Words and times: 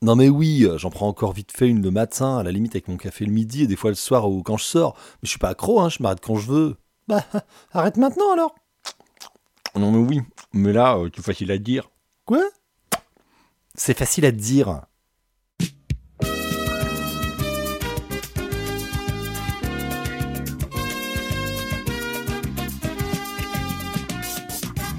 Non 0.00 0.14
mais 0.14 0.28
oui, 0.28 0.64
euh, 0.64 0.78
j'en 0.78 0.90
prends 0.90 1.08
encore 1.08 1.32
vite 1.32 1.50
fait 1.50 1.68
une 1.68 1.82
le 1.82 1.90
matin, 1.90 2.38
à 2.38 2.42
la 2.44 2.52
limite 2.52 2.74
avec 2.74 2.86
mon 2.88 2.96
café 2.96 3.24
le 3.24 3.32
midi 3.32 3.64
et 3.64 3.66
des 3.66 3.74
fois 3.74 3.90
le 3.90 3.96
soir 3.96 4.30
ou 4.30 4.42
quand 4.42 4.56
je 4.56 4.64
sors. 4.64 4.94
Mais 4.96 5.26
je 5.26 5.30
suis 5.30 5.38
pas 5.38 5.48
accro, 5.48 5.80
hein, 5.80 5.88
je 5.88 6.02
m'arrête 6.02 6.20
quand 6.20 6.36
je 6.36 6.46
veux. 6.46 6.76
Bah, 7.08 7.24
arrête 7.72 7.96
maintenant 7.96 8.32
alors. 8.32 8.54
Non 9.74 9.90
mais 9.90 9.98
oui, 9.98 10.22
mais 10.52 10.72
là, 10.72 10.96
euh, 10.96 11.10
c'est 11.14 11.24
facile 11.24 11.50
à 11.50 11.58
dire. 11.58 11.90
Quoi? 12.26 12.42
C'est 13.74 13.96
facile 13.96 14.24
à 14.24 14.32
dire. 14.32 14.82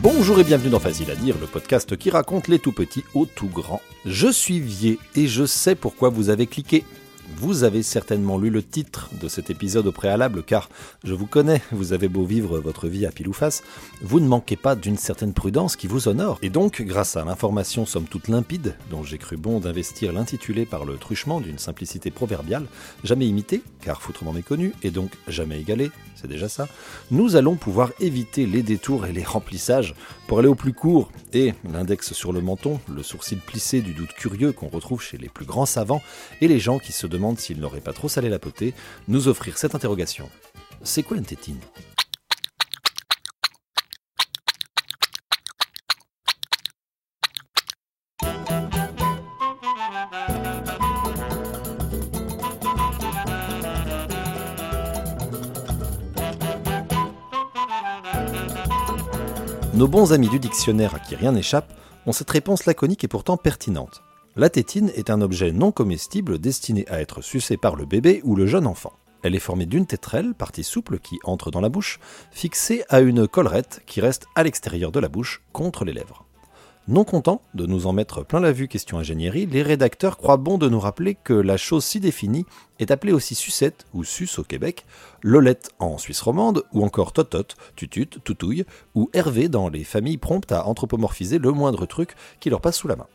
Bonjour 0.02 0.40
et 0.40 0.46
bienvenue 0.46 0.70
dans 0.70 0.80
Facile 0.80 1.12
à 1.12 1.16
dire, 1.16 1.36
le 1.42 1.46
podcast 1.46 1.98
qui 1.98 2.10
raconte 2.10 2.48
les 2.48 2.58
tout 2.58 2.72
petits 2.72 3.04
aux 3.14 3.26
tout 3.26 3.50
grands. 3.50 3.82
Je 4.06 4.32
suis 4.32 4.62
Vier 4.62 4.98
et 5.14 5.28
je 5.28 5.46
sais 5.46 5.76
pourquoi 5.76 6.08
vous 6.08 6.30
avez 6.30 6.48
cliqué. 6.48 6.86
Vous 7.38 7.64
avez 7.64 7.83
certainement 7.83 8.38
lu 8.38 8.50
le 8.50 8.64
titre 8.64 9.10
de 9.21 9.28
cet 9.28 9.50
épisode 9.50 9.87
au 9.87 9.92
préalable 9.92 10.43
car 10.43 10.70
je 11.04 11.14
vous 11.14 11.28
connais, 11.28 11.61
vous 11.71 11.93
avez 11.93 12.10
beau 12.10 12.25
vivre 12.25 12.60
votre 12.60 12.87
vie 12.87 13.06
à 13.06 13.11
pile 13.11 13.29
ou 13.29 13.33
face, 13.33 13.64
vous 14.01 14.20
ne 14.20 14.28
manquez 14.28 14.56
pas 14.56 14.75
d'une 14.75 14.97
certaine 14.97 15.34
prudence 15.34 15.75
qui 15.75 15.87
vous 15.87 16.07
honore. 16.07 16.39
Et 16.42 16.50
donc, 16.50 16.82
grâce 16.82 17.15
à 17.15 17.23
l'information 17.23 17.86
somme 17.86 18.06
toute 18.06 18.28
limpide, 18.28 18.75
dont 18.89 19.04
j'ai 19.04 19.18
cru 19.18 19.37
bon 19.37 19.60
d'investir 19.60 20.11
l'intitulé 20.11 20.65
par 20.65 20.86
le 20.86 20.97
truchement 20.97 21.39
d'une 21.39 21.60
simplicité 21.60 22.11
proverbiale, 22.11 22.65
jamais 23.04 23.28
imitée, 23.28 23.61
car 23.82 24.01
foutrement 24.01 24.34
méconnue, 24.34 24.73
et 24.84 24.92
donc 24.92 25.11
jamais 25.28 25.61
égalée, 25.61 25.92
c'est 26.15 26.28
déjà 26.28 26.50
ça, 26.50 26.68
nous 27.11 27.37
allons 27.37 27.56
pouvoir 27.56 27.92
éviter 28.01 28.46
les 28.46 28.64
détours 28.64 29.06
et 29.06 29.14
les 29.14 29.23
remplissages 29.23 29.96
pour 30.28 30.39
aller 30.39 30.50
au 30.50 30.56
plus 30.56 30.73
court 30.73 31.11
et 31.32 31.54
l'index 31.71 32.11
sur 32.11 32.34
le 32.34 32.42
menton, 32.42 32.80
le 32.94 33.03
sourcil 33.03 33.38
plissé 33.38 33.81
du 33.81 33.94
doute 33.94 34.14
curieux 34.14 34.52
qu'on 34.52 34.67
retrouve 34.67 35.02
chez 35.02 35.17
les 35.17 35.30
plus 35.30 35.45
grands 35.45 35.66
savants 35.66 36.02
et 36.42 36.50
les 36.50 36.59
gens 36.59 36.80
qui 36.80 36.92
se 36.92 37.08
demandent 37.08 37.19
s'ils 37.39 37.59
n'auraient 37.59 37.81
pas 37.81 37.94
trop 37.94 38.08
salé 38.08 38.30
la 38.30 38.39
potée, 38.39 38.73
nous 39.08 39.28
offrir 39.28 39.58
cette 39.58 39.75
interrogation. 39.75 40.30
C'est 40.84 41.03
quoi 41.03 41.17
une 41.17 41.26
tétine? 41.26 41.59
Nos 59.73 59.88
bons 59.88 60.11
amis 60.11 60.28
du 60.28 60.39
dictionnaire 60.39 60.95
à 60.95 61.00
qui 61.00 61.16
rien 61.16 61.31
n'échappe 61.31 61.72
ont 62.06 62.11
cette 62.11 62.30
réponse 62.30 62.66
laconique 62.66 63.06
et 63.06 63.08
pourtant 63.08 63.38
pertinente. 63.38 64.02
La 64.40 64.50
tétine 64.50 64.90
est 64.95 65.09
un 65.09 65.20
objet 65.20 65.52
non 65.52 65.73
comestible 65.73 66.40
destiné 66.40 66.88
à 66.88 67.02
être 67.02 67.22
sucé 67.22 67.58
par 67.58 67.76
le 67.76 67.86
bébé 67.86 68.22
ou 68.23 68.38
le 68.38 68.48
jeune 68.48 68.68
enfant. 68.68 68.94
Elle 69.22 69.36
est 69.36 69.40
formée 69.40 69.66
d'une 69.66 69.86
tétrelle, 69.86 70.34
partie 70.34 70.64
souple 70.64 70.98
qui 71.00 71.20
entre 71.26 71.52
dans 71.52 71.59
la 71.59 71.68
bouche, 71.68 72.00
fixée 72.32 72.86
à 72.88 73.02
une 73.02 73.28
collerette 73.28 73.82
qui 73.86 74.00
reste 74.00 74.28
à 74.36 74.44
l'extérieur 74.44 74.94
de 74.94 75.00
la 75.02 75.10
bouche, 75.10 75.42
contre 75.52 75.84
les 75.84 75.92
lèvres. 75.92 76.23
Non 76.88 77.04
content 77.04 77.42
de 77.54 77.66
nous 77.66 77.86
en 77.86 77.92
mettre 77.92 78.23
plein 78.23 78.40
la 78.40 78.54
vue 78.54 78.70
question 78.70 78.98
ingénierie, 78.98 79.45
les 79.45 79.62
rédacteurs 79.62 80.16
croient 80.16 80.38
bon 80.38 80.58
de 80.58 80.70
nous 80.70 80.80
rappeler 80.80 81.16
que 81.16 81.34
la 81.34 81.58
chose 81.58 81.84
si 81.84 82.00
définie 82.00 82.45
est 82.80 82.92
appelée 82.92 83.12
aussi 83.12 83.36
sucette 83.36 83.88
ou 83.94 84.06
suce 84.06 84.40
au 84.40 84.45
Québec, 84.45 84.86
lolette 85.22 85.72
en 85.80 85.98
Suisse 85.98 86.22
romande 86.22 86.64
ou 86.72 86.86
encore 86.86 87.12
totote, 87.12 87.58
tutute, 87.76 88.23
toutouille 88.23 88.64
ou 88.95 89.10
hervé 89.12 89.50
dans 89.50 89.67
les 89.67 89.84
familles 89.84 90.17
promptes 90.17 90.54
à 90.54 90.66
anthropomorphiser 90.66 91.40
le 91.40 91.52
moindre 91.52 91.86
truc 91.86 92.16
qui 92.40 92.50
leur 92.50 92.62
passe 92.62 92.78
sous 92.78 92.88
la 92.88 92.95
main. 92.95 93.08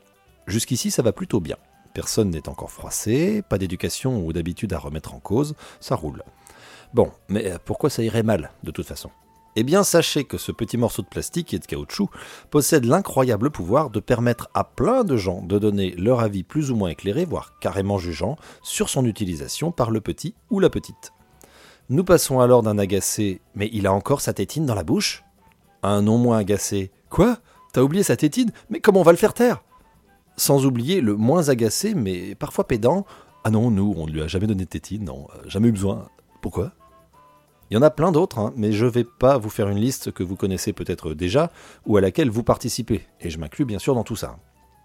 Jusqu'ici 0.46 0.90
ça 0.90 1.02
va 1.02 1.12
plutôt 1.12 1.40
bien. 1.40 1.56
Personne 1.94 2.30
n'est 2.30 2.48
encore 2.48 2.72
froissé, 2.72 3.42
pas 3.42 3.58
d'éducation 3.58 4.24
ou 4.24 4.32
d'habitude 4.32 4.72
à 4.72 4.78
remettre 4.78 5.14
en 5.14 5.20
cause, 5.20 5.54
ça 5.80 5.94
roule. 5.94 6.22
Bon, 6.92 7.10
mais 7.28 7.54
pourquoi 7.64 7.90
ça 7.90 8.02
irait 8.02 8.22
mal 8.22 8.50
de 8.62 8.70
toute 8.70 8.86
façon? 8.86 9.10
Eh 9.56 9.62
bien, 9.62 9.84
sachez 9.84 10.24
que 10.24 10.36
ce 10.36 10.50
petit 10.50 10.76
morceau 10.76 11.02
de 11.02 11.06
plastique 11.06 11.54
et 11.54 11.60
de 11.60 11.66
caoutchouc 11.66 12.10
possède 12.50 12.84
l'incroyable 12.84 13.50
pouvoir 13.50 13.90
de 13.90 14.00
permettre 14.00 14.48
à 14.52 14.64
plein 14.64 15.04
de 15.04 15.16
gens 15.16 15.42
de 15.42 15.60
donner 15.60 15.92
leur 15.92 16.20
avis 16.20 16.42
plus 16.42 16.72
ou 16.72 16.76
moins 16.76 16.88
éclairé, 16.88 17.24
voire 17.24 17.56
carrément 17.60 17.98
jugeant, 17.98 18.36
sur 18.62 18.88
son 18.88 19.04
utilisation 19.06 19.70
par 19.70 19.92
le 19.92 20.00
petit 20.00 20.34
ou 20.50 20.58
la 20.58 20.70
petite. 20.70 21.12
Nous 21.88 22.02
passons 22.02 22.40
alors 22.40 22.62
d'un 22.62 22.78
agacé 22.78 23.40
Mais 23.54 23.70
il 23.72 23.86
a 23.86 23.92
encore 23.92 24.22
sa 24.22 24.32
tétine 24.32 24.66
dans 24.66 24.74
la 24.74 24.84
bouche? 24.84 25.22
À 25.82 25.90
un 25.90 26.02
non 26.02 26.18
moins 26.18 26.38
agacé 26.38 26.90
Quoi? 27.08 27.38
T'as 27.72 27.82
oublié 27.82 28.02
sa 28.02 28.16
tétine? 28.16 28.50
Mais 28.70 28.80
comment 28.80 29.00
on 29.00 29.04
va 29.04 29.12
le 29.12 29.18
faire 29.18 29.34
taire? 29.34 29.62
Sans 30.36 30.66
oublier 30.66 31.00
le 31.00 31.16
moins 31.16 31.48
agacé, 31.48 31.94
mais 31.94 32.34
parfois 32.34 32.66
pédant. 32.66 33.06
Ah 33.44 33.50
non, 33.50 33.70
nous, 33.70 33.94
on 33.96 34.06
ne 34.06 34.12
lui 34.12 34.22
a 34.22 34.26
jamais 34.26 34.46
donné 34.46 34.64
de 34.64 34.68
tétine, 34.68 35.04
non, 35.04 35.28
euh, 35.34 35.48
jamais 35.48 35.68
eu 35.68 35.72
besoin. 35.72 36.08
Pourquoi? 36.40 36.72
Il 37.70 37.74
y 37.74 37.76
en 37.76 37.82
a 37.82 37.90
plein 37.90 38.12
d'autres, 38.12 38.38
hein, 38.38 38.52
mais 38.56 38.72
je 38.72 38.84
ne 38.84 38.90
vais 38.90 39.04
pas 39.04 39.38
vous 39.38 39.48
faire 39.48 39.68
une 39.68 39.78
liste 39.78 40.12
que 40.12 40.22
vous 40.22 40.36
connaissez 40.36 40.72
peut-être 40.72 41.14
déjà 41.14 41.50
ou 41.86 41.96
à 41.96 42.00
laquelle 42.00 42.30
vous 42.30 42.42
participez, 42.42 43.06
et 43.20 43.30
je 43.30 43.38
m'inclus 43.38 43.64
bien 43.64 43.78
sûr 43.78 43.94
dans 43.94 44.04
tout 44.04 44.16
ça. 44.16 44.36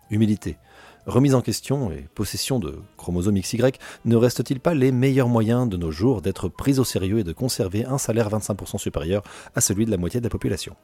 Humilité, 0.10 0.58
remise 1.06 1.36
en 1.36 1.42
question 1.42 1.92
et 1.92 2.08
possession 2.16 2.60
de 2.60 2.80
chromosomes 2.98 3.40
XY 3.40 3.74
ne 4.06 4.16
restent-ils 4.16 4.60
pas 4.60 4.74
les 4.74 4.92
meilleurs 4.92 5.28
moyens 5.28 5.70
de 5.70 5.78
nos 5.78 5.92
jours 5.92 6.22
d'être 6.22 6.50
pris 6.50 6.80
au 6.80 6.84
sérieux 6.84 7.20
et 7.20 7.24
de 7.24 7.34
conserver 7.34 7.86
un 7.86 7.98
salaire 7.98 8.30
25% 8.30 8.78
supérieur 8.78 9.24
à 9.56 9.62
celui 9.62 9.86
de 9.86 9.92
la 9.92 9.98
moitié 9.98 10.20
de 10.20 10.26
la 10.26 10.30
population? 10.30 10.76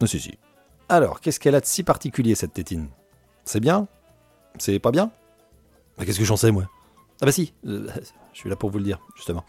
Non, 0.00 0.06
si, 0.06 0.18
si. 0.18 0.38
Alors, 0.88 1.20
qu'est-ce 1.20 1.38
qu'elle 1.38 1.54
a 1.54 1.60
de 1.60 1.66
si 1.66 1.82
particulier 1.82 2.34
cette 2.34 2.54
tétine? 2.54 2.88
C'est 3.44 3.60
bien? 3.60 3.88
C'est 4.58 4.78
pas 4.78 4.90
bien 4.90 5.10
Qu'est-ce 6.04 6.18
que 6.18 6.24
j'en 6.24 6.36
sais, 6.36 6.50
moi? 6.50 6.68
Ah 7.22 7.26
bah 7.26 7.32
si, 7.32 7.54
euh, 7.66 7.88
je 8.32 8.38
suis 8.38 8.50
là 8.50 8.56
pour 8.56 8.70
vous 8.70 8.78
le 8.78 8.84
dire, 8.84 9.00
justement. 9.14 9.44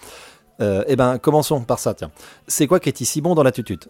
Euh, 0.62 0.84
eh 0.88 0.96
ben, 0.96 1.20
commençons 1.20 1.62
par 1.62 1.80
ça, 1.80 1.94
tiens. 1.94 2.12
C'est 2.48 2.68
quoi 2.68 2.80
qui 2.80 2.90
est 2.90 3.06
si 3.06 3.22
bon 3.22 3.36
dans 3.36 3.44
la 3.44 3.52
tutute? 3.52 3.90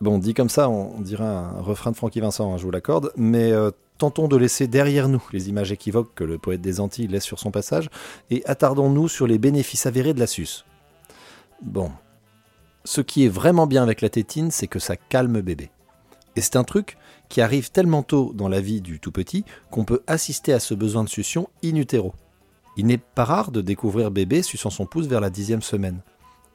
Bon, 0.00 0.18
dit 0.18 0.34
comme 0.34 0.50
ça, 0.50 0.68
on, 0.68 1.00
dirait 1.00 1.24
un 1.24 1.60
refrain 1.62 1.90
de 1.90 1.96
Francky 1.96 2.20
Vincent, 2.20 2.52
hein, 2.52 2.58
je 2.58 2.64
vous 2.64 2.70
l'accorde, 2.70 3.12
mais 3.16 3.50
euh, 3.52 3.70
tentons 3.96 4.28
de 4.28 4.36
laisser 4.36 4.66
derrière 4.66 5.08
nous 5.08 5.22
les 5.32 5.48
images 5.48 5.72
équivoques 5.72 6.14
que 6.14 6.24
le 6.24 6.36
poète 6.36 6.60
des 6.60 6.80
Antilles 6.80 7.08
laisse 7.08 7.24
sur 7.24 7.38
son 7.38 7.50
passage, 7.50 7.88
et 8.30 8.44
attardons-nous 8.44 9.08
sur 9.08 9.26
les 9.26 9.38
bénéfices 9.38 9.86
avérés 9.86 10.12
de 10.12 10.20
la 10.20 10.26
suce. 10.26 10.66
Bon. 11.62 11.90
Ce 12.84 13.00
qui 13.00 13.24
est 13.24 13.28
vraiment 13.28 13.66
bien 13.66 13.82
avec 13.82 14.00
la 14.02 14.10
tétine, 14.10 14.50
c'est 14.50 14.68
que 14.68 14.78
ça 14.78 14.96
calme 14.96 15.40
bébé. 15.40 15.70
Et 16.36 16.42
c'est 16.42 16.56
un 16.56 16.64
truc 16.64 16.98
qui 17.28 17.40
arrive 17.40 17.70
tellement 17.70 18.02
tôt 18.02 18.32
dans 18.34 18.48
la 18.48 18.60
vie 18.60 18.82
du 18.82 19.00
tout 19.00 19.10
petit 19.10 19.44
qu'on 19.70 19.84
peut 19.84 20.02
assister 20.06 20.52
à 20.52 20.60
ce 20.60 20.74
besoin 20.74 21.02
de 21.02 21.08
succion 21.08 21.48
in 21.64 21.74
utero. 21.74 22.14
Il 22.76 22.86
n'est 22.86 22.98
pas 22.98 23.24
rare 23.24 23.50
de 23.50 23.62
découvrir 23.62 24.10
bébé 24.10 24.42
suçant 24.42 24.70
son 24.70 24.84
pouce 24.84 25.06
vers 25.06 25.22
la 25.22 25.30
dixième 25.30 25.62
semaine. 25.62 26.02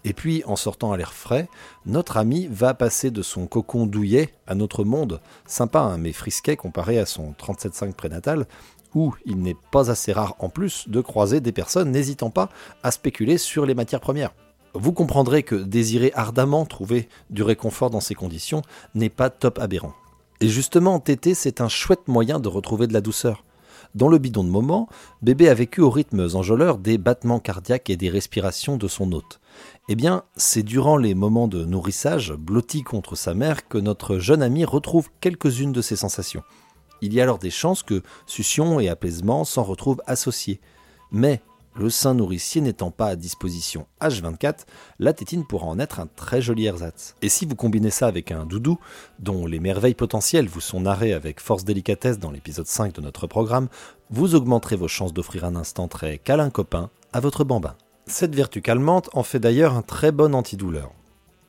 Et 0.03 0.14
puis, 0.14 0.44
en 0.46 0.56
sortant 0.56 0.91
à 0.91 0.97
l'air 0.97 1.14
frais, 1.14 1.47
notre 1.86 2.18
ami 2.18 2.47
va 2.50 2.74
passer 2.74 3.12
de 3.12 3.22
son 3.22 3.47
cocon 3.47 3.86
douillet 3.86 4.34
à 4.47 4.56
notre 4.56 4.84
monde, 4.84 5.20
sympa 5.46 5.80
hein, 5.80 5.97
mais 5.97 6.12
frisquet 6.12 6.56
comparé 6.56 6.97
à 6.97 7.06
son 7.06 7.34
37,5 7.34 7.94
prénatal, 7.94 8.47
où 8.96 9.16
il 9.25 9.38
n'est 9.38 9.58
pas 9.72 9.90
assez 9.91 10.12
rare 10.12 10.36
en 10.40 10.50
plus 10.50 10.90
de 10.90 11.02
croiser 11.02 11.40
des 11.40 11.52
personnes 11.52 11.91
n'hésitant 11.91 12.30
pas 12.30 12.50
à 12.84 12.91
spéculer 12.91 13.38
sur 13.38 13.66
les 13.66 13.75
matières 13.75 14.02
premières. 14.02 14.34
Vous 14.74 14.94
comprendrez 14.94 15.44
que 15.44 15.56
désirer 15.56 16.12
ardemment 16.16 16.66
trouver 16.66 17.09
du 17.30 17.44
réconfort 17.44 17.90
dans 17.90 18.00
ces 18.00 18.16
conditions 18.16 18.62
n'est 18.96 19.09
pas 19.09 19.30
top 19.30 19.59
aberrant. 19.59 19.94
Et 20.40 20.48
justement, 20.48 21.00
téter, 21.00 21.34
c'est 21.34 21.62
un 21.62 21.68
chouette 21.68 22.08
moyen 22.08 22.40
de 22.40 22.48
retrouver 22.48 22.88
de 22.88 22.94
la 22.94 23.02
douceur. 23.02 23.44
Dans 23.94 24.08
le 24.08 24.18
bidon 24.18 24.46
de 24.46 24.50
moment, 24.50 24.88
bébé 25.22 25.50
a 25.50 25.54
vécu 25.54 25.82
au 25.82 25.90
rythme 25.90 26.28
enjôleur 26.34 26.78
des 26.78 26.98
battements 26.98 27.40
cardiaques 27.40 27.90
et 27.90 27.98
des 27.98 28.09
respirations 28.09 28.78
de 28.78 28.88
son 28.88 29.12
hôte. 29.12 29.42
Eh 29.90 29.96
bien, 29.96 30.24
c'est 30.38 30.64
durant 30.64 30.96
les 30.96 31.14
moments 31.14 31.50
de 31.50 31.66
nourrissage, 31.66 32.34
blotti 32.34 32.84
contre 32.84 33.16
sa 33.16 33.34
mère, 33.34 33.68
que 33.68 33.78
notre 33.78 34.18
jeune 34.18 34.42
ami 34.42 34.64
retrouve 34.64 35.09
quelques-unes 35.20 35.74
de 35.74 35.82
ces 35.82 35.98
sensations. 35.98 36.44
Il 37.02 37.14
y 37.14 37.20
a 37.20 37.24
alors 37.24 37.40
des 37.40 37.50
chances 37.50 37.84
que 37.84 38.02
succion 38.26 38.80
et 38.80 38.88
apaisement 38.88 39.44
s'en 39.44 39.64
retrouvent 39.64 40.02
associés. 40.08 40.62
Mais 41.12 41.41
le 41.76 41.90
sein 41.90 42.14
nourricier 42.14 42.62
n'étant 42.62 42.91
pas 42.91 43.08
à 43.08 43.16
disposition 43.16 43.88
H24, 44.02 44.66
la 45.00 45.14
tétine 45.14 45.46
pourra 45.46 45.68
en 45.68 45.79
être 45.79 46.00
un 46.00 46.08
très 46.08 46.41
joli 46.41 46.66
ersatz. 46.66 47.16
Et 47.22 47.29
si 47.29 47.46
vous 47.46 47.56
combinez 47.56 47.90
ça 47.90 48.08
avec 48.08 48.32
un 48.32 48.46
doudou, 48.46 48.78
dont 49.20 49.46
les 49.46 49.59
merveilles 49.59 49.94
potentielles 49.94 50.47
vous 50.47 50.62
sont 50.62 50.82
narrées 50.82 51.14
avec 51.14 51.40
force 51.40 51.64
délicatesse 51.64 52.20
dans 52.20 52.32
l'épisode 52.32 52.68
5 52.68 52.94
de 52.94 53.02
notre 53.02 53.28
programme, 53.28 53.70
vous 54.09 54.35
augmenterez 54.35 54.76
vos 54.76 54.88
chances 54.88 55.14
d'offrir 55.14 55.46
un 55.46 55.56
instant 55.56 55.88
très 55.88 56.18
câlin 56.18 56.50
copain 56.50 56.90
à 57.14 57.20
votre 57.20 57.44
bambin. 57.44 57.76
Cette 58.08 58.35
vertu 58.35 58.62
calmante 58.62 59.09
en 59.14 59.24
fait 59.24 59.40
d'ailleurs 59.40 59.76
un 59.76 59.82
très 59.82 60.12
bon 60.12 60.35
antidouleur. 60.35 60.91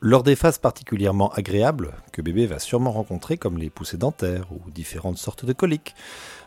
Lors 0.05 0.23
des 0.23 0.35
phases 0.35 0.57
particulièrement 0.57 1.31
agréables, 1.31 1.93
que 2.11 2.21
bébé 2.21 2.45
va 2.45 2.59
sûrement 2.59 2.91
rencontrer 2.91 3.37
comme 3.37 3.57
les 3.57 3.69
poussées 3.69 3.95
dentaires 3.95 4.47
ou 4.51 4.69
différentes 4.69 5.17
sortes 5.17 5.45
de 5.45 5.53
coliques, 5.53 5.95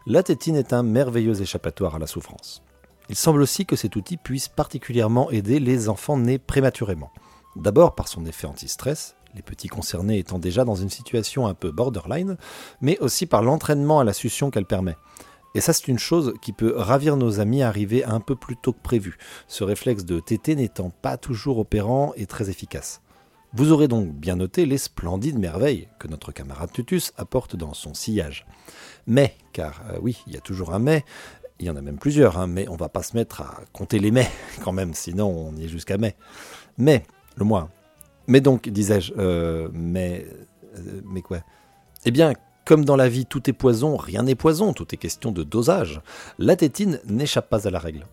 la 0.06 0.22
tétine 0.22 0.56
est 0.56 0.74
un 0.74 0.82
merveilleux 0.82 1.40
échappatoire 1.40 1.94
à 1.94 1.98
la 1.98 2.06
souffrance. 2.06 2.62
Il 3.08 3.16
semble 3.16 3.42
aussi 3.42 3.66
que 3.66 3.76
cet 3.76 3.96
outil 3.96 4.16
puisse 4.16 4.48
particulièrement 4.48 5.30
aider 5.30 5.60
les 5.60 5.88
enfants 5.88 6.16
nés 6.16 6.38
prématurément. 6.38 7.12
D'abord 7.54 7.94
par 7.94 8.08
son 8.08 8.26
effet 8.26 8.46
anti-stress, 8.46 9.16
les 9.34 9.42
petits 9.42 9.68
concernés 9.68 10.18
étant 10.18 10.38
déjà 10.38 10.64
dans 10.64 10.74
une 10.74 10.90
situation 10.90 11.46
un 11.46 11.54
peu 11.54 11.70
borderline, 11.70 12.36
mais 12.80 12.98
aussi 12.98 13.26
par 13.26 13.42
l'entraînement 13.42 14.00
à 14.00 14.04
la 14.04 14.12
succion 14.12 14.50
qu'elle 14.50 14.66
permet. 14.66 14.96
Et 15.54 15.60
ça, 15.60 15.72
c'est 15.72 15.88
une 15.88 15.98
chose 15.98 16.34
qui 16.42 16.52
peut 16.52 16.74
ravir 16.76 17.16
nos 17.16 17.40
amis 17.40 17.62
arriver 17.62 18.04
un 18.04 18.20
peu 18.20 18.36
plus 18.36 18.56
tôt 18.56 18.72
que 18.72 18.82
prévu, 18.82 19.16
ce 19.48 19.64
réflexe 19.64 20.04
de 20.04 20.20
téter 20.20 20.54
n'étant 20.54 20.90
pas 20.90 21.16
toujours 21.16 21.58
opérant 21.58 22.12
et 22.16 22.26
très 22.26 22.50
efficace. 22.50 23.00
Vous 23.54 23.72
aurez 23.72 23.88
donc 23.88 24.12
bien 24.12 24.36
noté 24.36 24.66
les 24.66 24.76
splendides 24.76 25.38
merveilles 25.38 25.88
que 25.98 26.08
notre 26.08 26.32
camarade 26.32 26.72
Tutus 26.72 27.12
apporte 27.16 27.56
dans 27.56 27.72
son 27.72 27.94
sillage. 27.94 28.46
Mais, 29.06 29.34
car 29.54 29.80
euh, 29.90 29.98
oui, 30.02 30.22
il 30.26 30.34
y 30.34 30.36
a 30.36 30.40
toujours 30.40 30.74
un 30.74 30.78
mais, 30.78 31.06
il 31.58 31.66
y 31.66 31.70
en 31.70 31.76
a 31.76 31.80
même 31.80 31.98
plusieurs, 31.98 32.38
hein, 32.38 32.46
mais 32.46 32.68
on 32.68 32.76
va 32.76 32.88
pas 32.88 33.02
se 33.02 33.16
mettre 33.16 33.40
à 33.40 33.60
compter 33.72 33.98
les 33.98 34.10
mais 34.10 34.28
quand 34.64 34.72
même, 34.72 34.94
sinon 34.94 35.28
on 35.28 35.56
y 35.56 35.64
est 35.64 35.68
jusqu'à 35.68 35.98
mai. 35.98 36.16
Mais, 36.78 37.04
le 37.36 37.44
moins. 37.44 37.70
Mais 38.26 38.40
donc, 38.40 38.68
disais-je, 38.68 39.12
euh, 39.18 39.68
mais. 39.72 40.26
Euh, 40.76 41.00
mais 41.04 41.22
quoi? 41.22 41.38
Eh 42.04 42.10
bien, 42.10 42.32
comme 42.64 42.84
dans 42.84 42.96
la 42.96 43.08
vie 43.08 43.26
tout 43.26 43.48
est 43.48 43.52
poison, 43.52 43.96
rien 43.96 44.24
n'est 44.24 44.34
poison, 44.34 44.72
tout 44.72 44.86
est 44.92 44.98
question 44.98 45.30
de 45.32 45.42
dosage. 45.42 46.00
La 46.38 46.56
tétine 46.56 47.00
n'échappe 47.06 47.48
pas 47.48 47.66
à 47.66 47.70
la 47.70 47.78
règle. 47.78 48.04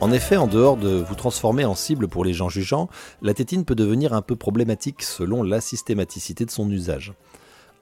En 0.00 0.12
effet, 0.12 0.36
en 0.36 0.46
dehors 0.46 0.76
de 0.76 0.90
vous 0.90 1.16
transformer 1.16 1.64
en 1.64 1.74
cible 1.74 2.06
pour 2.06 2.24
les 2.24 2.32
gens 2.32 2.48
jugeants, 2.48 2.88
la 3.20 3.34
tétine 3.34 3.64
peut 3.64 3.74
devenir 3.74 4.12
un 4.12 4.22
peu 4.22 4.36
problématique 4.36 5.02
selon 5.02 5.42
la 5.42 5.60
systématicité 5.60 6.44
de 6.44 6.52
son 6.52 6.70
usage. 6.70 7.14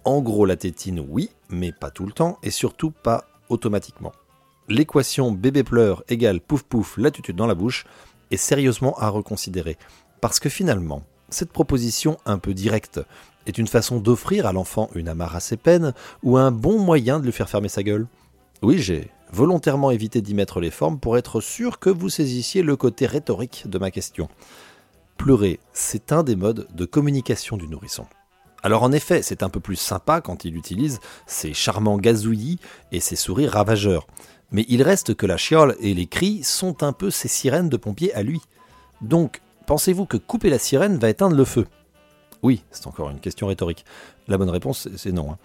En 0.04 0.22
gros, 0.22 0.46
la 0.46 0.56
tétine, 0.56 1.04
oui, 1.06 1.28
mais 1.50 1.72
pas 1.72 1.90
tout 1.90 2.06
le 2.06 2.12
temps, 2.12 2.38
et 2.42 2.50
surtout 2.50 2.90
pas 2.90 3.26
automatiquement. 3.50 4.12
L'équation 4.68 5.30
bébé 5.30 5.62
pleure 5.62 6.04
égale 6.08 6.40
pouf 6.40 6.62
pouf 6.62 6.96
l'attitude 6.96 7.36
dans 7.36 7.46
la 7.46 7.54
bouche 7.54 7.84
est 8.30 8.38
sérieusement 8.38 8.98
à 8.98 9.10
reconsidérer. 9.10 9.76
Parce 10.22 10.40
que 10.40 10.48
finalement, 10.48 11.02
cette 11.28 11.52
proposition 11.52 12.16
un 12.24 12.38
peu 12.38 12.54
directe 12.54 12.98
est 13.46 13.58
une 13.58 13.66
façon 13.66 13.98
d'offrir 13.98 14.46
à 14.46 14.54
l'enfant 14.54 14.88
une 14.94 15.08
amarre 15.08 15.36
à 15.36 15.40
ses 15.40 15.58
peines 15.58 15.92
ou 16.22 16.38
un 16.38 16.50
bon 16.50 16.78
moyen 16.78 17.20
de 17.20 17.26
lui 17.26 17.32
faire 17.32 17.50
fermer 17.50 17.68
sa 17.68 17.82
gueule. 17.82 18.06
Oui, 18.62 18.78
j'ai 18.78 19.10
volontairement 19.32 19.90
évité 19.90 20.20
d'y 20.20 20.34
mettre 20.34 20.60
les 20.60 20.70
formes 20.70 20.98
pour 20.98 21.16
être 21.16 21.40
sûr 21.40 21.78
que 21.78 21.90
vous 21.90 22.08
saisissiez 22.08 22.62
le 22.62 22.76
côté 22.76 23.06
rhétorique 23.06 23.64
de 23.66 23.78
ma 23.78 23.90
question. 23.90 24.28
Pleurer, 25.16 25.60
c'est 25.72 26.12
un 26.12 26.22
des 26.22 26.36
modes 26.36 26.66
de 26.74 26.84
communication 26.84 27.56
du 27.56 27.68
nourrisson. 27.68 28.06
Alors 28.62 28.82
en 28.82 28.92
effet, 28.92 29.22
c'est 29.22 29.42
un 29.42 29.48
peu 29.48 29.60
plus 29.60 29.76
sympa 29.76 30.20
quand 30.20 30.44
il 30.44 30.56
utilise 30.56 30.98
ses 31.26 31.54
charmants 31.54 31.98
gazouillis 31.98 32.58
et 32.92 33.00
ses 33.00 33.16
sourires 33.16 33.52
ravageurs. 33.52 34.06
Mais 34.50 34.64
il 34.68 34.82
reste 34.82 35.14
que 35.14 35.26
la 35.26 35.36
chiole 35.36 35.76
et 35.80 35.94
les 35.94 36.06
cris 36.06 36.42
sont 36.42 36.82
un 36.82 36.92
peu 36.92 37.10
ses 37.10 37.28
sirènes 37.28 37.68
de 37.68 37.76
pompiers 37.76 38.14
à 38.14 38.22
lui. 38.22 38.40
Donc, 39.00 39.40
pensez-vous 39.66 40.06
que 40.06 40.16
couper 40.16 40.50
la 40.50 40.58
sirène 40.58 40.98
va 40.98 41.10
éteindre 41.10 41.36
le 41.36 41.44
feu? 41.44 41.66
Oui, 42.42 42.62
c'est 42.70 42.86
encore 42.86 43.10
une 43.10 43.20
question 43.20 43.46
rhétorique. 43.46 43.84
La 44.28 44.38
bonne 44.38 44.50
réponse, 44.50 44.88
c'est 44.96 45.12
non. 45.12 45.36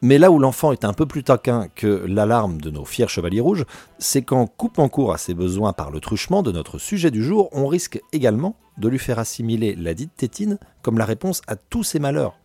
Mais 0.00 0.18
là 0.18 0.30
où 0.30 0.38
l'enfant 0.38 0.70
est 0.72 0.84
un 0.84 0.92
peu 0.92 1.06
plus 1.06 1.24
taquin 1.24 1.66
que 1.74 2.04
l'alarme 2.06 2.60
de 2.60 2.70
nos 2.70 2.84
fiers 2.84 3.08
chevaliers 3.08 3.40
rouges, 3.40 3.64
c'est 3.98 4.22
qu'en 4.22 4.46
coupant 4.46 4.88
court 4.88 5.12
à 5.12 5.18
ses 5.18 5.34
besoins 5.34 5.72
par 5.72 5.90
le 5.90 5.98
truchement 5.98 6.42
de 6.42 6.52
notre 6.52 6.78
sujet 6.78 7.10
du 7.10 7.24
jour, 7.24 7.48
on 7.52 7.66
risque 7.66 8.00
également 8.12 8.54
de 8.76 8.88
lui 8.88 9.00
faire 9.00 9.18
assimiler 9.18 9.74
la 9.74 9.94
dite 9.94 10.14
tétine 10.16 10.58
comme 10.82 10.98
la 10.98 11.04
réponse 11.04 11.42
à 11.48 11.56
tous 11.56 11.82
ses 11.82 11.98
malheurs. 11.98 12.38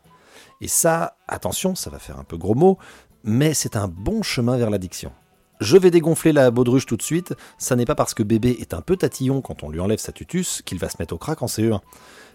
Et 0.61 0.67
ça, 0.67 1.17
attention, 1.27 1.75
ça 1.75 1.91
va 1.91 1.99
faire 1.99 2.17
un 2.17 2.23
peu 2.23 2.37
gros 2.37 2.55
mot, 2.55 2.79
mais 3.23 3.53
c'est 3.53 3.75
un 3.75 3.87
bon 3.87 4.23
chemin 4.23 4.57
vers 4.57 4.71
l'addiction. 4.71 5.11
Je 5.61 5.77
vais 5.77 5.91
dégonfler 5.91 6.33
la 6.33 6.49
baudruche 6.49 6.87
tout 6.87 6.97
de 6.97 7.03
suite, 7.03 7.35
ça 7.59 7.75
n'est 7.75 7.85
pas 7.85 7.95
parce 7.95 8.13
que 8.13 8.23
bébé 8.23 8.57
est 8.59 8.73
un 8.73 8.81
peu 8.81 8.97
tatillon 8.97 9.41
quand 9.41 9.63
on 9.63 9.69
lui 9.69 9.79
enlève 9.79 9.99
sa 9.99 10.11
tutus 10.11 10.61
qu'il 10.63 10.79
va 10.79 10.89
se 10.89 10.97
mettre 10.99 11.13
au 11.13 11.17
crack 11.17 11.41
en 11.43 11.45
CE1. 11.45 11.79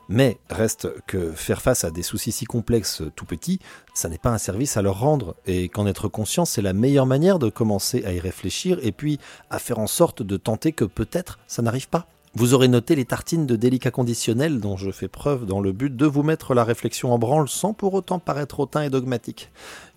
Mais 0.08 0.38
reste 0.49 0.88
que 1.06 1.32
faire 1.32 1.60
face 1.60 1.84
à 1.84 1.90
des 1.90 2.02
soucis 2.02 2.32
si 2.32 2.46
complexes 2.46 3.02
tout 3.14 3.26
petits, 3.26 3.60
ça 3.93 4.08
n'est 4.08 4.19
pas 4.19 4.31
un 4.31 4.38
service 4.38 4.78
à 4.78 4.82
leur 4.82 4.99
rendre, 4.99 5.37
et 5.46 5.69
qu'en 5.69 5.87
être 5.87 6.08
conscient, 6.08 6.46
c'est 6.46 6.62
la 6.62 6.72
meilleure 6.72 7.05
manière 7.05 7.38
de 7.38 7.50
commencer 7.50 8.05
à 8.06 8.12
y 8.12 8.20
réfléchir 8.20 8.78
et 8.82 8.93
puis 8.93 9.19
à 9.50 9.58
faire 9.58 9.78
en 9.78 9.87
sorte 9.87 10.22
de 10.22 10.37
tenter 10.38 10.72
que 10.72 10.84
peut-être 10.84 11.38
ça 11.46 11.60
n'arrive 11.60 11.88
pas. 11.88 12.06
Vous 12.34 12.55
aurez 12.55 12.69
noté 12.69 12.94
les 12.94 13.05
tartines 13.05 13.46
de 13.46 13.56
délicat 13.56 13.90
conditionnel 13.90 14.60
dont 14.60 14.76
je 14.76 14.90
fais 14.90 15.08
preuve 15.08 15.44
dans 15.44 15.60
le 15.60 15.72
but 15.72 15.94
de 15.94 16.06
vous 16.06 16.22
mettre 16.22 16.55
la 16.55 16.64
réflexion 16.64 17.12
en 17.12 17.19
branle 17.19 17.49
sans 17.49 17.72
pour 17.72 17.94
autant 17.94 18.19
paraître 18.19 18.60
hautain 18.60 18.82
et 18.82 18.90
dogmatique. 18.90 19.50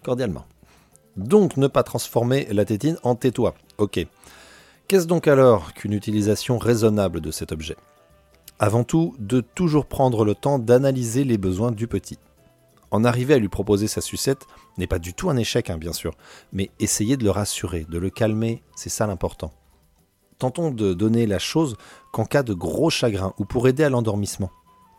Cordialement. 0.03 0.45
Donc 1.17 1.57
ne 1.57 1.67
pas 1.67 1.83
transformer 1.83 2.47
la 2.51 2.65
tétine 2.65 2.97
en 3.03 3.15
tais-toi. 3.15 3.53
Ok. 3.77 4.05
Qu'est-ce 4.87 5.07
donc 5.07 5.27
alors 5.27 5.73
qu'une 5.73 5.93
utilisation 5.93 6.57
raisonnable 6.57 7.21
de 7.21 7.31
cet 7.31 7.51
objet? 7.51 7.77
Avant 8.61 8.83
tout, 8.83 9.15
de 9.17 9.41
toujours 9.41 9.87
prendre 9.87 10.23
le 10.23 10.35
temps 10.35 10.59
d'analyser 10.59 11.23
les 11.23 11.39
besoins 11.39 11.71
du 11.71 11.87
petit. 11.87 12.19
En 12.91 13.03
arriver 13.03 13.33
à 13.33 13.39
lui 13.39 13.49
proposer 13.49 13.87
sa 13.87 14.01
sucette 14.01 14.45
n'est 14.77 14.85
pas 14.85 14.99
du 14.99 15.15
tout 15.15 15.31
un 15.31 15.35
échec, 15.35 15.71
hein, 15.71 15.79
bien 15.79 15.93
sûr, 15.93 16.13
mais 16.53 16.69
essayer 16.79 17.17
de 17.17 17.23
le 17.23 17.31
rassurer, 17.31 17.87
de 17.89 17.97
le 17.97 18.11
calmer, 18.11 18.61
c'est 18.75 18.89
ça 18.89 19.07
l'important. 19.07 19.51
Tentons 20.37 20.69
de 20.69 20.93
donner 20.93 21.25
la 21.25 21.39
chose 21.39 21.75
qu'en 22.13 22.23
cas 22.23 22.43
de 22.43 22.53
gros 22.53 22.91
chagrin 22.91 23.33
ou 23.39 23.45
pour 23.45 23.67
aider 23.67 23.83
à 23.83 23.89
l'endormissement. 23.89 24.51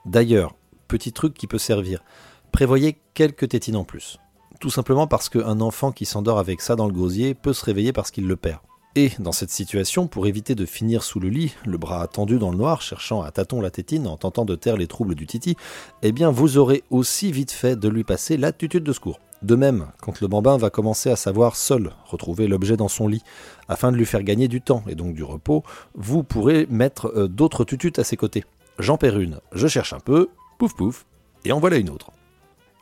D'ailleurs, 0.06 0.56
petit 0.88 1.12
truc 1.12 1.32
qui 1.32 1.46
peut 1.46 1.58
servir, 1.58 2.02
prévoyez 2.50 2.98
quelques 3.14 3.48
tétines 3.48 3.76
en 3.76 3.84
plus. 3.84 4.18
Tout 4.58 4.70
simplement 4.70 5.06
parce 5.06 5.28
qu'un 5.28 5.60
enfant 5.60 5.92
qui 5.92 6.04
s'endort 6.04 6.40
avec 6.40 6.62
ça 6.62 6.74
dans 6.74 6.88
le 6.88 6.92
gosier 6.92 7.34
peut 7.34 7.52
se 7.52 7.64
réveiller 7.64 7.92
parce 7.92 8.10
qu'il 8.10 8.26
le 8.26 8.36
perd. 8.36 8.58
Et 8.94 9.10
dans 9.18 9.32
cette 9.32 9.50
situation, 9.50 10.06
pour 10.06 10.26
éviter 10.26 10.54
de 10.54 10.66
finir 10.66 11.02
sous 11.02 11.18
le 11.18 11.30
lit, 11.30 11.54
le 11.64 11.78
bras 11.78 12.06
tendu 12.08 12.38
dans 12.38 12.50
le 12.50 12.58
noir, 12.58 12.82
cherchant 12.82 13.22
à 13.22 13.30
tâton 13.30 13.62
la 13.62 13.70
tétine 13.70 14.06
en 14.06 14.18
tentant 14.18 14.44
de 14.44 14.54
taire 14.54 14.76
les 14.76 14.86
troubles 14.86 15.14
du 15.14 15.26
titi, 15.26 15.56
eh 16.02 16.12
bien 16.12 16.30
vous 16.30 16.58
aurez 16.58 16.84
aussi 16.90 17.32
vite 17.32 17.52
fait 17.52 17.74
de 17.74 17.88
lui 17.88 18.04
passer 18.04 18.36
l'attitude 18.36 18.84
de 18.84 18.92
secours. 18.92 19.18
De 19.40 19.56
même, 19.56 19.86
quand 20.02 20.20
le 20.20 20.28
bambin 20.28 20.58
va 20.58 20.68
commencer 20.68 21.10
à 21.10 21.16
savoir 21.16 21.56
seul 21.56 21.92
retrouver 22.04 22.46
l'objet 22.46 22.76
dans 22.76 22.88
son 22.88 23.08
lit, 23.08 23.22
afin 23.66 23.92
de 23.92 23.96
lui 23.96 24.04
faire 24.04 24.22
gagner 24.22 24.46
du 24.46 24.60
temps 24.60 24.84
et 24.86 24.94
donc 24.94 25.14
du 25.14 25.24
repos, 25.24 25.62
vous 25.94 26.22
pourrez 26.22 26.66
mettre 26.68 27.06
euh, 27.16 27.28
d'autres 27.28 27.64
tututes 27.64 27.98
à 27.98 28.04
ses 28.04 28.18
côtés. 28.18 28.44
J'en 28.78 28.98
perds 28.98 29.18
une, 29.18 29.40
je 29.52 29.68
cherche 29.68 29.94
un 29.94 30.00
peu, 30.00 30.28
pouf 30.58 30.74
pouf, 30.74 31.06
et 31.46 31.52
en 31.52 31.60
voilà 31.60 31.78
une 31.78 31.90
autre. 31.90 32.10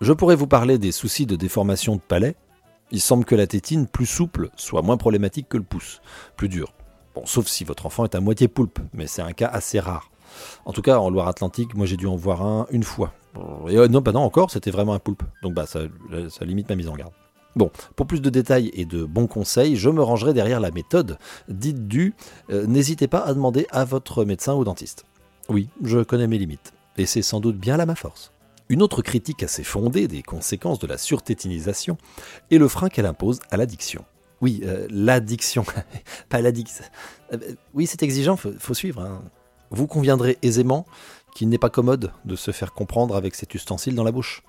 Je 0.01 0.13
pourrais 0.13 0.37
vous 0.37 0.49
parler 0.49 0.77
des 0.77 0.93
soucis 0.93 1.27
de 1.27 1.37
déformation 1.37 1.95
de 1.95 2.01
palais, 2.01 2.35
il 2.91 3.01
semble 3.01 3.25
que 3.25 3.35
la 3.35 3.47
tétine 3.47 3.87
plus 3.87 4.07
souple 4.07 4.51
soit 4.57 4.83
moins 4.83 4.97
problématique 4.97 5.49
que 5.49 5.57
le 5.57 5.63
pouce, 5.63 6.01
plus 6.37 6.49
dur. 6.49 6.73
Bon, 7.15 7.27
sauf 7.27 7.47
si 7.47 7.65
votre 7.65 7.87
enfant 7.87 8.05
est 8.05 8.15
à 8.15 8.21
moitié 8.21 8.49
poulpe, 8.49 8.79
mais 8.93 9.07
c'est 9.07 9.23
un 9.23 9.33
cas 9.33 9.49
assez 9.49 9.81
rare. 9.81 10.11
En 10.65 10.73
tout 10.73 10.83
cas, 10.83 10.99
en 10.99 11.11
Loire-Atlantique, 11.11 11.75
moi 11.75 11.87
j'ai 11.87 11.97
dû 11.97 12.07
en 12.07 12.17
voir 12.17 12.43
un 12.43 12.67
une 12.71 12.85
fois. 12.85 13.13
Et 13.69 13.77
euh, 13.77 13.89
non, 13.89 14.03
pas 14.03 14.13
non, 14.13 14.21
encore, 14.21 14.51
c'était 14.51 14.71
vraiment 14.71 14.95
un 14.95 14.99
poulpe. 14.99 15.23
Donc 15.43 15.55
bah 15.55 15.67
ça, 15.67 15.81
ça 16.29 16.45
limite 16.45 16.69
ma 16.69 16.77
mise 16.77 16.89
en 16.89 16.95
garde. 16.95 17.13
Bon, 17.57 17.71
pour 17.97 18.07
plus 18.07 18.23
de 18.23 18.31
détails 18.31 18.71
et 18.75 18.85
de 18.85 19.05
bons 19.05 19.27
conseils, 19.27 19.75
je 19.75 19.91
me 19.91 20.03
rangerai 20.03 20.33
derrière 20.33 20.61
la 20.61 20.71
méthode 20.71 21.19
dite 21.49 21.89
du 21.89 22.15
euh, 22.51 22.67
n'hésitez 22.67 23.09
pas 23.09 23.21
à 23.21 23.35
demander 23.35 23.67
à 23.71 23.85
votre 23.85 24.25
médecin 24.25 24.55
ou 24.55 24.63
dentiste. 24.63 25.05
Oui, 25.49 25.69
je 25.83 25.99
connais 25.99 26.29
mes 26.29 26.39
limites, 26.39 26.73
et 26.97 27.07
c'est 27.07 27.23
sans 27.23 27.41
doute 27.41 27.57
bien 27.57 27.77
là 27.77 27.87
ma 27.87 27.97
force. 27.97 28.31
Une 28.71 28.83
autre 28.83 29.03
critique 29.03 29.43
assez 29.43 29.65
fondée 29.65 30.07
des 30.07 30.23
conséquences 30.23 30.79
de 30.79 30.87
la 30.87 30.97
surtétinisation 30.97 31.99
est 32.53 32.57
le 32.57 32.69
frein 32.69 32.89
qu'elle 32.89 33.05
impose 33.05 33.41
à 33.51 33.57
l'addiction. 33.57 34.05
Oui, 34.41 34.61
euh, 34.63 34.87
l'addiction, 34.91 35.65
pas 36.29 36.41
l'addiction. 36.41 36.85
Euh, 37.33 37.39
oui, 37.75 37.89
c'est 37.89 38.05
exigeant, 38.05 38.37
faut, 38.37 38.53
faut 38.61 38.75
suivre. 38.75 39.01
Hein. 39.01 39.25
Vous 39.71 39.89
conviendrez 39.89 40.39
aisément 40.43 40.87
qu'il 41.35 41.49
n'est 41.49 41.59
pas 41.59 41.69
commode 41.69 42.13
de 42.25 42.37
se 42.37 42.53
faire 42.53 42.73
comprendre 42.73 43.17
avec 43.17 43.35
cet 43.35 43.57
ustensile 43.57 43.97
dans 43.97 44.05
la 44.05 44.13
bouche. 44.13 44.45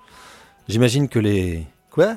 J'imagine 0.68 1.08
que 1.08 1.18
les... 1.18 1.66
Quoi? 1.90 2.16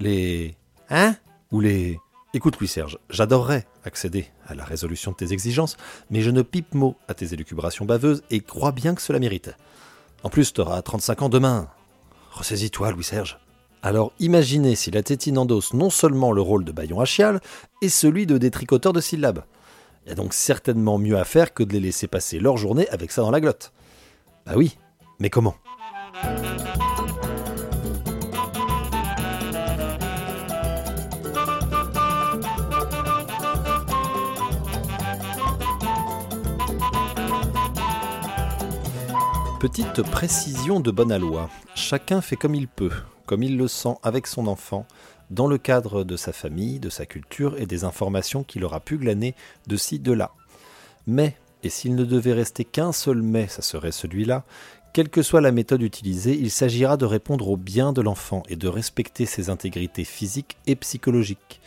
Les... 0.00 0.56
Hein? 0.88 1.16
Ou 1.50 1.60
les... 1.60 1.98
Écoute 2.32 2.58
Louis-Serge, 2.60 2.98
j'adorerais 3.10 3.66
accéder 3.84 4.24
à 4.46 4.54
la 4.54 4.64
résolution 4.64 5.10
de 5.10 5.16
tes 5.16 5.34
exigences, 5.34 5.76
mais 6.08 6.22
je 6.22 6.30
ne 6.30 6.40
pipe 6.40 6.72
mot 6.72 6.96
à 7.08 7.14
tes 7.14 7.34
élucubrations 7.34 7.84
baveuses 7.84 8.22
et 8.30 8.40
crois 8.40 8.72
bien 8.72 8.94
que 8.94 9.02
cela 9.02 9.18
mérite. 9.18 9.54
En 10.22 10.28
plus, 10.28 10.52
t'auras 10.52 10.82
35 10.82 11.22
ans 11.22 11.28
demain. 11.28 11.68
Ressaisis-toi, 12.32 12.92
Louis-Serge. 12.92 13.38
Alors 13.82 14.12
imaginez 14.20 14.76
si 14.76 14.92
la 14.92 15.02
tétine 15.02 15.38
endosse 15.38 15.74
non 15.74 15.90
seulement 15.90 16.30
le 16.30 16.40
rôle 16.40 16.64
de 16.64 16.70
baillon 16.70 17.00
à 17.00 17.04
chial, 17.04 17.40
et 17.82 17.88
celui 17.88 18.26
de 18.26 18.38
détricoteur 18.38 18.92
de 18.92 19.00
syllabes. 19.00 19.42
Il 20.04 20.10
y 20.10 20.12
a 20.12 20.14
donc 20.14 20.34
certainement 20.34 20.98
mieux 20.98 21.18
à 21.18 21.24
faire 21.24 21.52
que 21.52 21.64
de 21.64 21.72
les 21.72 21.80
laisser 21.80 22.06
passer 22.06 22.38
leur 22.38 22.56
journée 22.56 22.88
avec 22.90 23.10
ça 23.10 23.22
dans 23.22 23.30
la 23.30 23.40
glotte. 23.40 23.72
Bah 24.46 24.52
oui, 24.56 24.76
mais 25.18 25.30
comment? 25.30 25.56
Petite 39.62 40.02
précision 40.02 40.80
de 40.80 40.90
bonne 40.90 41.12
aloi. 41.12 41.48
Chacun 41.76 42.20
fait 42.20 42.34
comme 42.34 42.56
il 42.56 42.66
peut, 42.66 42.90
comme 43.26 43.44
il 43.44 43.56
le 43.56 43.68
sent 43.68 43.94
avec 44.02 44.26
son 44.26 44.48
enfant, 44.48 44.86
dans 45.30 45.46
le 45.46 45.56
cadre 45.56 46.02
de 46.02 46.16
sa 46.16 46.32
famille, 46.32 46.80
de 46.80 46.90
sa 46.90 47.06
culture 47.06 47.56
et 47.56 47.66
des 47.66 47.84
informations 47.84 48.42
qu'il 48.42 48.64
aura 48.64 48.80
pu 48.80 48.98
glaner 48.98 49.36
de 49.68 49.76
ci, 49.76 50.00
de 50.00 50.10
là. 50.10 50.32
Mais 51.06 51.36
Et 51.62 51.68
s'il 51.68 51.94
ne 51.94 52.04
devait 52.04 52.32
rester 52.32 52.64
qu'un 52.64 52.90
seul 52.90 53.22
mais, 53.22 53.46
ça 53.46 53.62
serait 53.62 53.92
celui-là, 53.92 54.42
quelle 54.92 55.08
que 55.08 55.22
soit 55.22 55.40
la 55.40 55.52
méthode 55.52 55.82
utilisée, 55.82 56.36
il 56.36 56.50
s'agira 56.50 56.96
de 56.96 57.04
répondre 57.04 57.48
au 57.48 57.56
bien 57.56 57.92
de 57.92 58.02
l'enfant 58.02 58.42
et 58.48 58.56
de 58.56 58.66
respecter 58.66 59.26
ses 59.26 59.48
intégrités 59.48 60.02
physiques 60.02 60.56
et 60.66 60.74
psychologiques. 60.74 61.60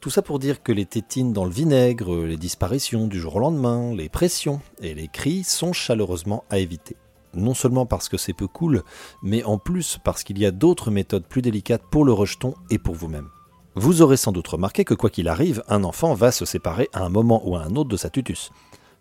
Tout 0.00 0.10
ça 0.10 0.22
pour 0.22 0.40
dire 0.40 0.60
que 0.64 0.72
les 0.72 0.86
tétines 0.86 1.32
dans 1.32 1.44
le 1.44 1.52
vinaigre, 1.52 2.16
les 2.26 2.36
disparitions 2.36 3.06
du 3.06 3.20
jour 3.20 3.36
au 3.36 3.38
lendemain, 3.38 3.94
les 3.94 4.08
pressions 4.08 4.60
et 4.82 4.92
les 4.92 5.06
cris 5.06 5.44
sont 5.44 5.72
chaleureusement 5.72 6.42
à 6.50 6.58
éviter. 6.58 6.96
Non 7.34 7.54
seulement 7.54 7.86
parce 7.86 8.08
que 8.08 8.16
c'est 8.16 8.32
peu 8.32 8.46
cool, 8.46 8.82
mais 9.22 9.44
en 9.44 9.58
plus 9.58 9.98
parce 10.04 10.24
qu'il 10.24 10.38
y 10.38 10.46
a 10.46 10.50
d'autres 10.50 10.90
méthodes 10.90 11.26
plus 11.26 11.42
délicates 11.42 11.84
pour 11.90 12.04
le 12.04 12.12
rejeton 12.12 12.54
et 12.70 12.78
pour 12.78 12.94
vous-même. 12.94 13.28
Vous 13.74 14.02
aurez 14.02 14.16
sans 14.16 14.32
doute 14.32 14.48
remarqué 14.48 14.84
que 14.84 14.94
quoi 14.94 15.10
qu'il 15.10 15.28
arrive, 15.28 15.62
un 15.68 15.84
enfant 15.84 16.14
va 16.14 16.32
se 16.32 16.44
séparer 16.44 16.88
à 16.92 17.04
un 17.04 17.10
moment 17.10 17.48
ou 17.48 17.54
à 17.54 17.62
un 17.62 17.76
autre 17.76 17.90
de 17.90 17.96
sa 17.96 18.10
tutus. 18.10 18.50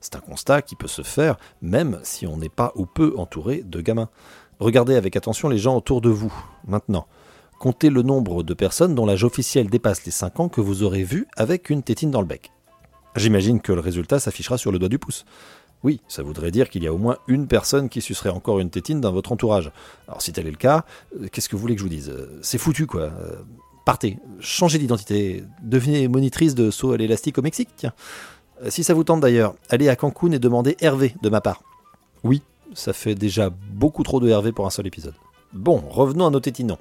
C'est 0.02 0.16
un 0.16 0.20
constat 0.20 0.62
qui 0.62 0.76
peut 0.76 0.88
se 0.88 1.02
faire 1.02 1.38
même 1.62 2.00
si 2.04 2.28
on 2.28 2.38
n'est 2.38 2.50
pas 2.50 2.72
ou 2.76 2.86
peu 2.86 3.16
entouré 3.18 3.64
de 3.66 3.82
gamins. 3.82 4.10
Regardez 4.60 4.96
avec 4.96 5.16
attention 5.16 5.50
les 5.50 5.58
gens 5.58 5.76
autour 5.76 6.02
de 6.02 6.10
vous. 6.10 6.34
Maintenant, 6.68 7.08
comptez 7.60 7.90
le 7.90 8.04
nombre 8.04 8.44
de 8.44 8.54
personnes 8.54 8.94
dont 8.94 9.06
l'âge 9.06 9.24
officiel 9.24 9.70
dépasse 9.70 10.06
les 10.06 10.12
5 10.12 10.40
ans 10.40 10.50
que 10.50 10.62
vous 10.62 10.84
aurez 10.84 11.04
vu 11.04 11.28
avec 11.38 11.70
une 11.70 11.82
tétine 11.82 12.12
dans 12.12 12.22
le 12.22 12.28
bec. 12.28 12.52
J'imagine 13.16 13.62
que 13.62 13.74
le 13.74 13.80
résultat 13.80 14.20
s'affichera 14.20 14.60
sur 14.60 14.72
le 14.72 14.78
doigt 14.78 14.90
du 14.90 15.00
pouce. 15.00 15.26
Oui, 15.84 16.02
ça 16.08 16.24
voudrait 16.24 16.52
dire 16.52 16.70
qu'il 16.70 16.84
y 16.84 16.88
a 16.88 16.94
au 16.94 16.98
moins 16.98 17.18
une 17.28 17.48
personne 17.48 17.88
qui 17.90 18.02
sucerait 18.02 18.30
encore 18.30 18.60
une 18.60 18.70
tétine 18.70 19.00
dans 19.00 19.12
votre 19.12 19.32
entourage. 19.32 19.72
Alors 20.08 20.22
si 20.22 20.34
tel 20.34 20.48
est 20.48 20.52
le 20.52 20.58
cas, 20.58 20.86
euh, 21.22 21.28
qu'est-ce 21.32 21.48
que 21.48 21.56
vous 21.56 21.62
voulez 21.62 21.76
que 21.76 21.80
je 21.80 21.84
vous 21.84 21.90
dise? 21.90 22.10
Euh, 22.10 22.40
C'est 22.42 22.58
foutu 22.58 22.88
quoi. 22.88 23.02
Euh, 23.02 23.36
partez, 23.86 24.18
changez 24.40 24.80
d'identité, 24.80 25.44
devenez 25.62 26.08
monitrice 26.08 26.56
de 26.56 26.72
saut 26.72 26.92
à 26.94 26.98
l'élastique 26.98 27.38
au 27.38 27.42
Mexique. 27.42 27.70
Tiens. 27.78 27.94
Si 28.70 28.84
ça 28.84 28.96
vous 28.96 29.04
tente 29.04 29.22
d'ailleurs, 29.22 29.54
allez 29.70 29.88
à 29.88 29.96
Cancun 29.96 30.32
et 30.32 30.40
demandez 30.40 30.76
Hervé 30.82 31.14
de 31.22 31.30
ma 31.30 31.42
part. 31.42 31.62
Oui, 32.24 32.42
ça 32.74 32.92
fait 32.92 33.14
déjà 33.14 33.52
beaucoup 33.52 34.02
trop 34.02 34.20
de 34.20 34.28
Hervé 34.28 34.52
pour 34.52 34.66
un 34.66 34.72
seul 34.72 34.88
épisode. 34.88 35.14
Bon, 35.54 35.84
revenons 35.90 36.26
à 36.26 36.32
nos 36.32 36.40
tétinons. 36.40 36.80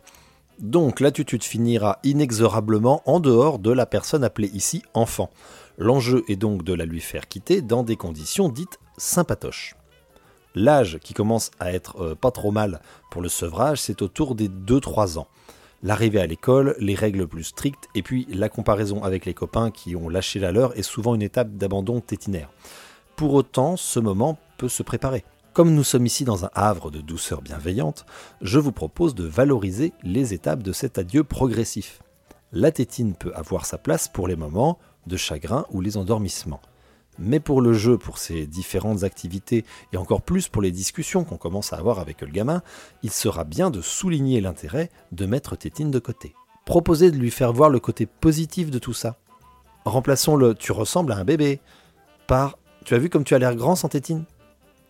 Donc 0.58 1.00
l'attitude 1.00 1.44
finira 1.44 1.98
inexorablement 2.02 3.02
en 3.04 3.20
dehors 3.20 3.58
de 3.58 3.70
la 3.70 3.84
personne 3.84 4.24
appelée 4.24 4.50
ici 4.54 4.82
enfant. 4.94 5.30
L'enjeu 5.76 6.24
est 6.28 6.36
donc 6.36 6.64
de 6.64 6.72
la 6.72 6.86
lui 6.86 7.02
faire 7.02 7.28
quitter 7.28 7.60
dans 7.60 7.82
des 7.82 7.96
conditions 7.96 8.48
dites 8.48 8.78
sympatoches. 8.98 9.74
L'âge 10.54 10.98
qui 11.02 11.12
commence 11.12 11.50
à 11.60 11.72
être 11.72 12.00
euh, 12.00 12.14
pas 12.14 12.30
trop 12.30 12.50
mal 12.50 12.80
pour 13.10 13.20
le 13.20 13.28
sevrage, 13.28 13.80
c'est 13.80 14.00
autour 14.02 14.34
des 14.34 14.48
2-3 14.48 15.18
ans. 15.18 15.28
L'arrivée 15.82 16.20
à 16.20 16.26
l'école, 16.26 16.74
les 16.78 16.94
règles 16.94 17.26
plus 17.26 17.44
strictes, 17.44 17.88
et 17.94 18.02
puis 18.02 18.26
la 18.30 18.48
comparaison 18.48 19.04
avec 19.04 19.26
les 19.26 19.34
copains 19.34 19.70
qui 19.70 19.94
ont 19.94 20.08
lâché 20.08 20.38
la 20.38 20.52
leur 20.52 20.76
est 20.78 20.82
souvent 20.82 21.14
une 21.14 21.22
étape 21.22 21.52
d'abandon 21.52 22.00
tétinaire. 22.00 22.50
Pour 23.16 23.34
autant, 23.34 23.76
ce 23.76 24.00
moment 24.00 24.38
peut 24.56 24.70
se 24.70 24.82
préparer. 24.82 25.24
Comme 25.52 25.74
nous 25.74 25.84
sommes 25.84 26.06
ici 26.06 26.24
dans 26.24 26.44
un 26.44 26.50
havre 26.54 26.90
de 26.90 27.00
douceur 27.00 27.40
bienveillante, 27.40 28.04
je 28.42 28.58
vous 28.58 28.72
propose 28.72 29.14
de 29.14 29.24
valoriser 29.24 29.92
les 30.02 30.34
étapes 30.34 30.62
de 30.62 30.72
cet 30.72 30.98
adieu 30.98 31.24
progressif. 31.24 32.02
La 32.52 32.70
tétine 32.72 33.14
peut 33.14 33.32
avoir 33.34 33.66
sa 33.66 33.78
place 33.78 34.08
pour 34.08 34.28
les 34.28 34.36
moments 34.36 34.78
de 35.06 35.16
chagrin 35.16 35.66
ou 35.70 35.80
les 35.80 35.96
endormissements. 35.96 36.60
Mais 37.18 37.40
pour 37.40 37.61
le 37.61 37.73
jeu, 37.73 37.96
pour 37.96 38.18
ces 38.18 38.46
différentes 38.46 39.02
activités, 39.02 39.64
et 39.92 39.96
encore 39.96 40.23
plus 40.23 40.49
pour 40.49 40.62
les 40.62 40.70
discussions 40.70 41.25
qu'on 41.25 41.37
commence 41.37 41.73
à 41.73 41.76
avoir 41.76 41.99
avec 41.99 42.20
le 42.20 42.28
gamin, 42.28 42.62
il 43.02 43.11
sera 43.11 43.44
bien 43.44 43.70
de 43.70 43.80
souligner 43.80 44.40
l'intérêt 44.40 44.90
de 45.12 45.26
mettre 45.26 45.56
Tétine 45.56 45.90
de 45.90 45.99
côté. 45.99 46.35
Proposez 46.66 47.11
de 47.11 47.16
lui 47.16 47.30
faire 47.30 47.52
voir 47.52 47.70
le 47.70 47.80
côté 47.80 48.06
positif 48.06 48.70
de 48.70 48.78
tout 48.78 48.92
ça. 48.92 49.16
Remplaçons 49.85 50.37
le 50.37 50.54
tu 50.54 50.73
ressembles 50.73 51.12
à 51.12 51.16
un 51.16 51.25
bébé 51.25 51.61
par 52.26 52.58
tu 52.85 52.94
as 52.94 52.99
vu 52.99 53.08
comme 53.08 53.25
tu 53.25 53.35
as 53.35 53.38
l'air 53.38 53.54
grand 53.54 53.76
sans 53.76 53.88
Tétine? 53.88 54.25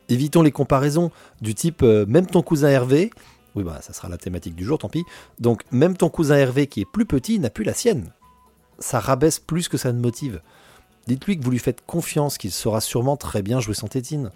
Évitons 0.08 0.42
les 0.42 0.52
comparaisons 0.52 1.10
du 1.40 1.54
type 1.54 1.82
euh, 1.82 2.06
même 2.06 2.26
ton 2.26 2.42
cousin 2.42 2.68
Hervé, 2.68 3.10
oui 3.54 3.64
bah 3.64 3.80
ça 3.82 3.92
sera 3.92 4.08
la 4.08 4.18
thématique 4.18 4.54
du 4.54 4.64
jour, 4.64 4.78
tant 4.78 4.88
pis, 4.88 5.04
donc 5.40 5.62
même 5.70 5.96
ton 5.96 6.08
cousin 6.08 6.36
Hervé 6.36 6.66
qui 6.66 6.80
est 6.80 6.90
plus 6.90 7.06
petit 7.06 7.38
n'a 7.38 7.50
plus 7.50 7.64
la 7.64 7.74
sienne. 7.74 8.12
Ça 8.78 9.00
rabaisse 9.00 9.38
plus 9.38 9.68
que 9.68 9.76
ça 9.76 9.92
ne 9.92 10.00
motive. 10.00 10.40
Dites-lui 11.06 11.38
que 11.38 11.44
vous 11.44 11.52
lui 11.52 11.58
faites 11.58 11.84
confiance, 11.86 12.36
qu'il 12.36 12.50
saura 12.50 12.80
sûrement 12.80 13.16
très 13.16 13.42
bien 13.42 13.60
jouer 13.60 13.74
son 13.74 13.86
tétine. 13.86 14.30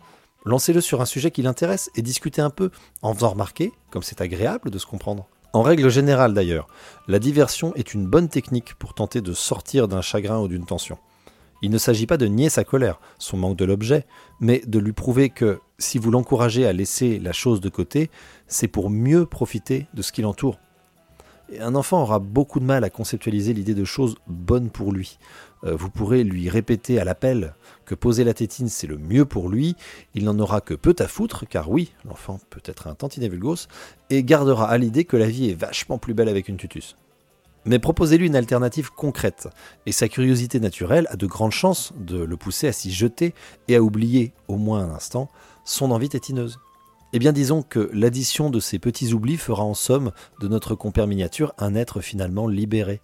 Lancez-le 0.45 0.81
sur 0.81 1.01
un 1.01 1.07
sujet 1.07 1.31
qui 1.31 1.43
l'intéresse 1.43 1.91
et 1.97 2.03
discutez 2.03 2.41
un 2.41 2.51
peu, 2.51 2.71
en 3.03 3.13
faisant 3.13 3.31
remarquer, 3.31 3.73
comme 3.91 4.03
c'est 4.03 4.21
agréable 4.21 4.71
de 4.71 4.79
se 4.79 4.87
comprendre. 4.87 5.27
En 5.53 5.63
règle 5.63 5.91
générale 5.91 6.33
d'ailleurs, 6.33 6.69
la 7.09 7.19
diversion 7.19 7.75
est 7.75 7.93
une 7.93 8.07
bonne 8.07 8.29
technique 8.29 8.75
pour 8.75 8.95
tenter 8.95 9.21
de 9.21 9.33
sortir 9.33 9.89
d'un 9.89 10.01
chagrin 10.01 10.39
ou 10.39 10.47
d'une 10.47 10.65
tension. 10.65 10.97
Il 11.63 11.71
ne 11.71 11.79
s'agit 11.79 12.07
pas 12.07 12.17
de 12.17 12.27
nier 12.27 12.49
sa 12.49 12.65
colère, 12.65 13.01
son 13.19 13.37
manque 13.37 13.57
de 13.57 13.65
l'objet, 13.65 14.07
mais 14.39 14.63
de 14.67 14.79
lui 14.79 14.93
prouver 14.93 15.29
que 15.29 15.59
si 15.79 15.99
vous 15.99 16.11
l'encouragez 16.11 16.67
à 16.67 16.73
laisser 16.73 17.19
la 17.19 17.33
chose 17.33 17.61
de 17.61 17.69
côté, 17.69 18.11
c'est 18.47 18.69
pour 18.69 18.91
mieux 18.91 19.27
profiter 19.27 19.89
de 19.93 20.03
ce 20.03 20.13
qui 20.13 20.23
l'entoure. 20.23 20.59
Un 21.59 21.75
enfant 21.75 22.03
aura 22.03 22.21
beaucoup 22.21 22.61
de 22.61 22.65
mal 22.65 22.85
à 22.85 22.91
conceptualiser 22.91 23.53
l'idée 23.53 23.75
de 23.75 23.85
choses 23.85 24.15
bonnes 24.29 24.71
pour 24.71 24.93
lui. 24.93 25.19
Euh, 25.65 25.75
vous 25.75 25.91
pourrez 25.91 26.23
lui 26.23 26.49
répéter 26.49 27.01
à 27.01 27.05
l'appel 27.05 27.55
que 27.85 27.95
poser 27.97 28.23
la 28.23 28.35
tétine 28.35 28.69
c'est 28.69 28.87
le 28.87 28.99
mieux 28.99 29.25
pour 29.25 29.49
lui, 29.49 29.75
il 30.15 30.25
n'en 30.25 30.39
aura 30.39 30.61
que 30.61 30.75
peu 30.75 30.95
à 30.99 31.09
foutre, 31.09 31.49
car 31.49 31.69
oui, 31.69 31.93
l'enfant 32.05 32.39
peut 32.51 32.63
être 32.65 32.87
un 32.87 32.95
tantinet 32.95 33.29
vulgos, 33.29 33.67
et 34.11 34.23
gardera 34.23 34.69
à 34.69 34.79
l'idée 34.79 35.05
que 35.05 35.17
la 35.17 35.27
vie 35.27 35.51
est 35.51 35.61
vachement 35.61 35.99
plus 35.99 36.15
belle 36.15 36.29
avec 36.29 36.49
une 36.49 36.57
tutus. 36.57 36.95
Mais 37.65 37.81
proposez-lui 37.81 38.29
une 38.29 38.37
alternative 38.37 38.91
concrète, 38.91 39.49
et 39.87 39.93
sa 39.93 40.09
curiosité 40.09 40.61
naturelle 40.61 41.09
a 41.11 41.17
de 41.17 41.27
grandes 41.27 41.53
chances 41.53 41.93
de 41.99 42.23
le 42.23 42.37
pousser 42.37 42.69
à 42.69 42.73
s'y 42.73 42.93
jeter 42.93 43.35
et 43.67 43.75
à 43.75 43.83
oublier, 43.83 44.33
au 44.47 44.57
moins 44.57 44.85
un 44.85 44.95
instant, 44.95 45.29
son 45.65 45.91
envie 45.91 46.09
tétineuse. 46.09 46.59
Eh 47.13 47.19
bien 47.19 47.33
disons 47.33 47.63
que 47.63 47.91
l'addition 47.93 48.51
de 48.51 48.61
ces 48.61 48.79
petits 48.79 49.13
oublis 49.13 49.37
fera 49.37 49.65
en 49.65 49.75
somme 49.75 50.13
de 50.41 50.47
notre 50.47 50.77
compère 50.77 51.09
miniature 51.09 51.53
un 51.59 51.75
être 51.75 52.01
finalement 52.01 52.47
libéré. 52.47 53.01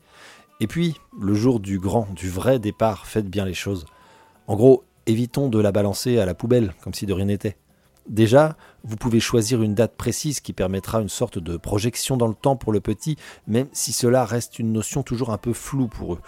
Et 0.61 0.69
puis, 0.69 0.95
le 1.21 1.35
jour 1.35 1.59
du 1.59 1.81
grand, 1.81 2.07
du 2.15 2.31
vrai 2.31 2.59
départ, 2.61 3.07
faites 3.07 3.29
bien 3.29 3.45
les 3.45 3.53
choses. 3.53 3.85
En 4.47 4.55
gros, 4.55 4.85
évitons 5.07 5.49
de 5.49 5.59
la 5.59 5.73
balancer 5.73 6.19
à 6.19 6.27
la 6.27 6.35
poubelle, 6.35 6.73
comme 6.83 6.95
si 6.95 7.05
de 7.05 7.13
rien 7.13 7.27
n'était. 7.27 7.57
Déjà, 8.09 8.57
vous 8.85 8.97
pouvez 8.97 9.19
choisir 9.19 9.61
une 9.63 9.75
date 9.75 9.97
précise 9.97 10.39
qui 10.39 10.53
permettra 10.53 11.01
une 11.01 11.09
sorte 11.09 11.41
de 11.41 11.57
projection 11.57 12.17
dans 12.17 12.29
le 12.29 12.35
temps 12.35 12.55
pour 12.55 12.73
le 12.73 12.81
petit, 12.81 13.17
même 13.49 13.67
si 13.73 13.93
cela 13.93 14.25
reste 14.25 14.61
une 14.61 14.73
notion 14.73 15.03
toujours 15.03 15.31
un 15.31 15.39
peu 15.39 15.53
floue 15.53 15.89
pour 15.89 16.15
eux. 16.15 16.21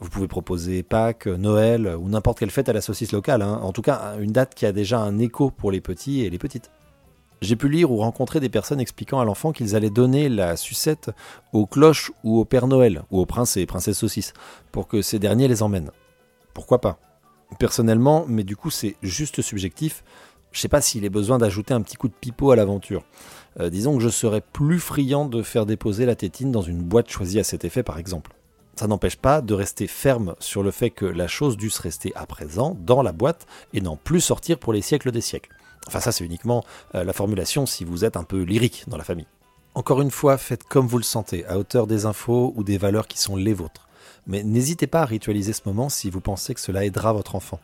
Vous 0.00 0.08
pouvez 0.08 0.28
proposer 0.28 0.82
Pâques, 0.82 1.26
Noël 1.26 1.94
ou 2.00 2.08
n'importe 2.08 2.38
quelle 2.38 2.50
fête 2.50 2.70
à 2.70 2.72
la 2.72 2.80
saucisse 2.80 3.12
locale, 3.12 3.42
hein. 3.42 3.60
en 3.62 3.72
tout 3.72 3.82
cas 3.82 4.16
une 4.18 4.32
date 4.32 4.54
qui 4.54 4.64
a 4.64 4.72
déjà 4.72 4.98
un 4.98 5.18
écho 5.18 5.50
pour 5.50 5.70
les 5.70 5.82
petits 5.82 6.22
et 6.22 6.30
les 6.30 6.38
petites. 6.38 6.70
J'ai 7.42 7.56
pu 7.56 7.70
lire 7.70 7.90
ou 7.90 7.96
rencontrer 7.96 8.38
des 8.38 8.50
personnes 8.50 8.80
expliquant 8.80 9.18
à 9.18 9.24
l'enfant 9.24 9.52
qu'ils 9.52 9.74
allaient 9.74 9.88
donner 9.88 10.28
la 10.28 10.56
sucette 10.56 11.10
aux 11.54 11.64
cloches 11.64 12.12
ou 12.22 12.38
au 12.38 12.44
Père 12.44 12.66
Noël, 12.66 13.02
ou 13.10 13.18
aux 13.18 13.26
princes 13.26 13.56
et 13.56 13.64
princesses 13.64 13.98
saucisses, 13.98 14.34
pour 14.72 14.86
que 14.86 15.00
ces 15.00 15.18
derniers 15.18 15.48
les 15.48 15.62
emmènent. 15.62 15.90
Pourquoi 16.52 16.82
pas? 16.82 16.98
Personnellement, 17.58 18.26
mais 18.28 18.44
du 18.44 18.56
coup 18.56 18.68
c'est 18.68 18.96
juste 19.02 19.40
subjectif, 19.40 20.04
je 20.52 20.60
sais 20.60 20.68
pas 20.68 20.82
s'il 20.82 21.04
est 21.04 21.10
besoin 21.10 21.38
d'ajouter 21.38 21.72
un 21.72 21.80
petit 21.80 21.96
coup 21.96 22.08
de 22.08 22.14
pipeau 22.14 22.50
à 22.50 22.56
l'aventure. 22.56 23.04
Euh, 23.58 23.70
disons 23.70 23.96
que 23.96 24.02
je 24.02 24.08
serais 24.10 24.42
plus 24.42 24.78
friand 24.78 25.24
de 25.24 25.42
faire 25.42 25.64
déposer 25.64 26.04
la 26.04 26.16
tétine 26.16 26.52
dans 26.52 26.62
une 26.62 26.82
boîte 26.82 27.08
choisie 27.08 27.40
à 27.40 27.44
cet 27.44 27.64
effet 27.64 27.82
par 27.82 27.98
exemple. 27.98 28.32
Ça 28.76 28.86
n'empêche 28.86 29.16
pas 29.16 29.40
de 29.40 29.54
rester 29.54 29.86
ferme 29.86 30.34
sur 30.40 30.62
le 30.62 30.70
fait 30.70 30.90
que 30.90 31.06
la 31.06 31.26
chose 31.26 31.56
dû 31.56 31.70
se 31.70 31.80
rester 31.80 32.12
à 32.14 32.26
présent 32.26 32.76
dans 32.80 33.02
la 33.02 33.12
boîte 33.12 33.46
et 33.72 33.80
n'en 33.80 33.96
plus 33.96 34.20
sortir 34.20 34.58
pour 34.58 34.72
les 34.72 34.82
siècles 34.82 35.10
des 35.10 35.20
siècles. 35.20 35.50
Enfin 35.86 36.00
ça 36.00 36.12
c'est 36.12 36.24
uniquement 36.24 36.64
euh, 36.94 37.04
la 37.04 37.12
formulation 37.12 37.66
si 37.66 37.84
vous 37.84 38.04
êtes 38.04 38.16
un 38.16 38.24
peu 38.24 38.42
lyrique 38.42 38.84
dans 38.86 38.96
la 38.96 39.04
famille. 39.04 39.26
Encore 39.74 40.02
une 40.02 40.10
fois, 40.10 40.36
faites 40.36 40.64
comme 40.64 40.88
vous 40.88 40.98
le 40.98 41.04
sentez, 41.04 41.46
à 41.46 41.56
hauteur 41.56 41.86
des 41.86 42.04
infos 42.04 42.52
ou 42.56 42.64
des 42.64 42.76
valeurs 42.76 43.06
qui 43.06 43.18
sont 43.18 43.36
les 43.36 43.52
vôtres. 43.52 43.88
Mais 44.26 44.42
n'hésitez 44.42 44.88
pas 44.88 45.02
à 45.02 45.04
ritualiser 45.04 45.52
ce 45.52 45.62
moment 45.64 45.88
si 45.88 46.10
vous 46.10 46.20
pensez 46.20 46.54
que 46.54 46.60
cela 46.60 46.84
aidera 46.84 47.12
votre 47.12 47.36
enfant. 47.36 47.60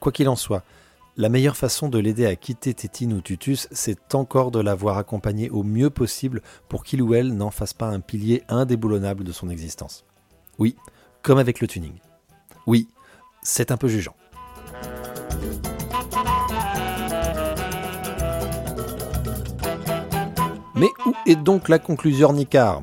Quoi 0.00 0.12
qu'il 0.12 0.28
en 0.28 0.36
soit, 0.36 0.62
la 1.16 1.28
meilleure 1.28 1.56
façon 1.56 1.88
de 1.88 1.98
l'aider 1.98 2.26
à 2.26 2.36
quitter 2.36 2.74
Tétine 2.74 3.12
ou 3.14 3.20
Tutus, 3.20 3.68
c'est 3.70 4.14
encore 4.14 4.50
de 4.50 4.60
l'avoir 4.60 4.98
accompagné 4.98 5.48
au 5.48 5.62
mieux 5.62 5.88
possible 5.88 6.42
pour 6.68 6.82
qu'il 6.82 7.00
ou 7.02 7.14
elle 7.14 7.34
n'en 7.34 7.50
fasse 7.50 7.72
pas 7.72 7.86
un 7.86 8.00
pilier 8.00 8.42
indéboulonnable 8.48 9.24
de 9.24 9.32
son 9.32 9.48
existence. 9.48 10.04
Oui, 10.58 10.76
comme 11.22 11.38
avec 11.38 11.60
le 11.60 11.68
tuning. 11.68 11.94
Oui, 12.66 12.88
c'est 13.42 13.70
un 13.70 13.76
peu 13.76 13.88
jugeant. 13.88 14.16
Mais 20.74 20.88
où 21.06 21.12
est 21.26 21.36
donc 21.36 21.68
la 21.68 21.78
conclusion 21.78 22.32
Nicard 22.32 22.82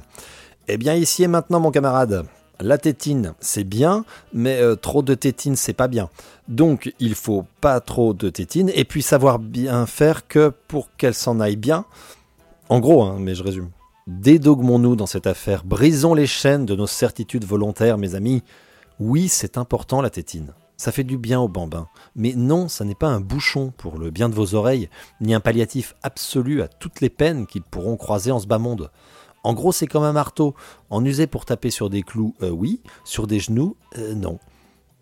Eh 0.68 0.78
bien 0.78 0.96
ici 0.96 1.24
et 1.24 1.28
maintenant 1.28 1.60
mon 1.60 1.72
camarade. 1.72 2.26
La 2.62 2.78
tétine, 2.78 3.34
c'est 3.40 3.64
bien, 3.64 4.06
mais 4.34 4.62
euh, 4.62 4.76
trop 4.76 5.02
de 5.02 5.16
tétine, 5.16 5.56
c'est 5.56 5.74
pas 5.74 5.88
bien. 5.88 6.10
Donc 6.48 6.94
il 7.00 7.16
faut 7.16 7.46
pas 7.60 7.80
trop 7.80 8.14
de 8.14 8.30
tétine, 8.30 8.72
et 8.76 8.86
puis 8.86 9.02
savoir 9.02 9.40
bien 9.40 9.88
faire 9.88 10.28
que 10.28 10.54
pour 10.68 10.90
qu'elle 10.96 11.16
s'en 11.16 11.40
aille 11.40 11.56
bien. 11.56 11.86
En 12.70 12.80
gros, 12.80 13.02
hein, 13.04 13.18
mais 13.20 13.34
je 13.34 13.44
résume. 13.44 13.70
Dédogmons-nous 14.06 14.96
dans 14.96 15.08
cette 15.08 15.28
affaire, 15.28 15.64
brisons 15.64 16.14
les 16.14 16.28
chaînes 16.28 16.66
de 16.66 16.76
nos 16.76 16.88
certitudes 16.88 17.46
volontaires, 17.46 17.98
mes 17.98 18.14
amis. 18.14 18.44
Oui, 19.00 19.28
c'est 19.28 19.58
important 19.58 20.02
la 20.02 20.12
tétine. 20.12 20.54
Ça 20.82 20.92
fait 20.92 21.04
du 21.04 21.20
bien 21.20 21.40
aux 21.40 21.48
bambins. 21.48 21.88
Mais 22.16 22.34
non, 22.34 22.68
ça 22.68 22.86
n'est 22.86 22.96
pas 22.96 23.10
un 23.10 23.20
bouchon 23.20 23.72
pour 23.78 24.00
le 24.00 24.10
bien 24.10 24.30
de 24.30 24.34
vos 24.34 24.56
oreilles, 24.56 24.90
ni 25.20 25.36
un 25.36 25.40
palliatif 25.40 25.94
absolu 26.02 26.64
à 26.64 26.68
toutes 26.68 27.02
les 27.02 27.12
peines 27.12 27.46
qu'ils 27.46 27.62
pourront 27.62 27.98
croiser 27.98 28.32
en 28.32 28.40
ce 28.40 28.48
bas 28.48 28.58
monde. 28.58 28.90
En 29.44 29.54
gros, 29.54 29.72
c'est 29.72 29.86
comme 29.86 30.02
un 30.02 30.12
marteau. 30.12 30.56
En 30.90 31.06
user 31.06 31.28
pour 31.28 31.46
taper 31.46 31.70
sur 31.70 31.92
des 31.92 32.02
clous, 32.02 32.34
euh, 32.42 32.50
oui. 32.50 32.82
Sur 33.04 33.28
des 33.28 33.40
genoux, 33.40 33.78
euh, 34.00 34.16
non. 34.16 34.40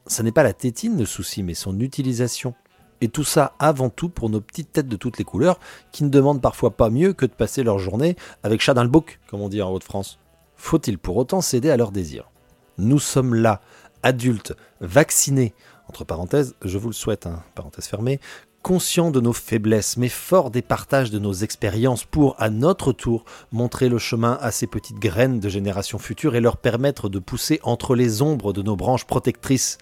Ça 0.06 0.22
n'est 0.22 0.34
pas 0.34 0.44
la 0.44 0.52
tétine 0.52 0.98
le 0.98 1.06
souci, 1.06 1.44
mais 1.44 1.54
son 1.54 1.80
utilisation. 1.80 2.56
Et 3.00 3.08
tout 3.08 3.24
ça 3.24 3.54
avant 3.58 3.90
tout 3.90 4.10
pour 4.10 4.30
nos 4.30 4.42
petites 4.42 4.74
têtes 4.74 4.90
de 4.90 4.98
toutes 4.98 5.18
les 5.18 5.24
couleurs, 5.24 5.62
qui 5.94 6.04
ne 6.04 6.10
demandent 6.10 6.42
parfois 6.42 6.72
pas 6.72 6.90
mieux 6.90 7.14
que 7.14 7.26
de 7.26 7.32
passer 7.32 7.64
leur 7.64 7.80
journée 7.80 8.18
avec 8.44 8.60
chat 8.60 8.74
dans 8.74 8.84
le 8.84 8.90
bouc, 8.90 9.22
comme 9.30 9.40
on 9.40 9.48
dit 9.48 9.62
en 9.62 9.72
Haute-France. 9.72 10.20
Faut-il 10.58 10.98
pour 10.98 11.16
autant 11.16 11.40
céder 11.40 11.70
à 11.70 11.78
leurs 11.78 11.94
désirs? 11.94 12.30
Nous 12.78 13.00
sommes 13.00 13.36
là, 13.36 13.62
adultes, 14.04 14.54
vaccinés, 14.82 15.54
entre 15.88 16.04
parenthèses, 16.04 16.56
je 16.64 16.78
vous 16.78 16.90
le 16.90 16.94
souhaite, 16.94 17.26
hein, 17.26 17.44
parenthèse 17.56 17.88
fermée, 17.88 18.20
conscients 18.62 19.12
de 19.12 19.22
nos 19.22 19.34
faiblesses, 19.34 19.98
mais 19.98 20.10
forts 20.10 20.52
des 20.52 20.62
partages 20.62 21.12
de 21.12 21.20
nos 21.20 21.34
expériences 21.34 22.04
pour, 22.04 22.36
à 22.40 22.50
notre 22.50 22.92
tour, 22.92 23.26
montrer 23.52 23.90
le 23.90 23.98
chemin 23.98 24.38
à 24.42 24.52
ces 24.52 24.68
petites 24.68 25.00
graines 25.00 25.40
de 25.40 25.50
générations 25.50 25.98
futures 25.98 26.36
et 26.36 26.42
leur 26.42 26.58
permettre 26.58 27.10
de 27.10 27.20
pousser 27.20 27.60
entre 27.64 27.96
les 27.96 28.22
ombres 28.22 28.54
de 28.54 28.62
nos 28.62 28.76
branches 28.76 29.06
protectrices. 29.06 29.78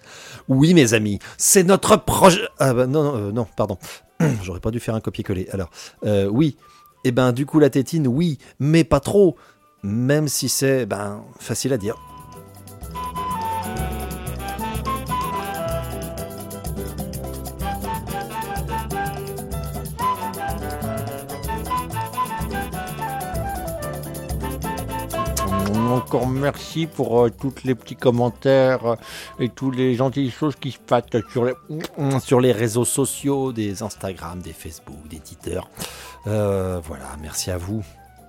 Oui, 0.48 0.74
mes 0.74 0.94
amis, 0.94 1.18
c'est 1.36 1.64
notre 1.64 1.96
projet. 1.96 2.42
Ah 2.58 2.72
bah 2.72 2.86
non, 2.86 3.02
non, 3.02 3.16
euh, 3.16 3.32
non 3.32 3.46
pardon. 3.56 3.78
J'aurais 4.42 4.60
pas 4.60 4.70
dû 4.70 4.80
faire 4.80 4.94
un 4.94 5.00
copier-coller. 5.00 5.48
Alors, 5.52 5.70
euh, 6.04 6.26
oui. 6.26 6.56
Eh 7.04 7.12
ben, 7.12 7.32
du 7.32 7.46
coup, 7.46 7.60
la 7.60 7.70
tétine, 7.70 8.08
oui, 8.08 8.38
mais 8.58 8.84
pas 8.84 9.00
trop. 9.00 9.36
Même 9.84 10.26
si 10.26 10.48
c'est, 10.48 10.86
ben, 10.86 11.24
facile 11.38 11.72
à 11.72 11.78
dire. 11.78 11.96
Encore 26.08 26.26
merci 26.26 26.86
pour 26.86 27.20
euh, 27.20 27.30
tous 27.30 27.52
les 27.64 27.74
petits 27.74 27.94
commentaires 27.94 28.86
euh, 28.86 28.96
et 29.38 29.50
toutes 29.50 29.76
les 29.76 29.94
gentilles 29.94 30.30
choses 30.30 30.56
qui 30.56 30.70
se 30.70 30.78
passent 30.78 31.04
sur 31.30 31.44
les, 31.44 31.52
sur 32.20 32.40
les 32.40 32.52
réseaux 32.52 32.86
sociaux, 32.86 33.52
des 33.52 33.82
Instagram, 33.82 34.40
des 34.40 34.54
Facebook, 34.54 35.06
des 35.10 35.18
Twitter. 35.18 35.60
Euh, 36.26 36.80
voilà, 36.82 37.08
merci 37.20 37.50
à 37.50 37.58
vous. 37.58 37.84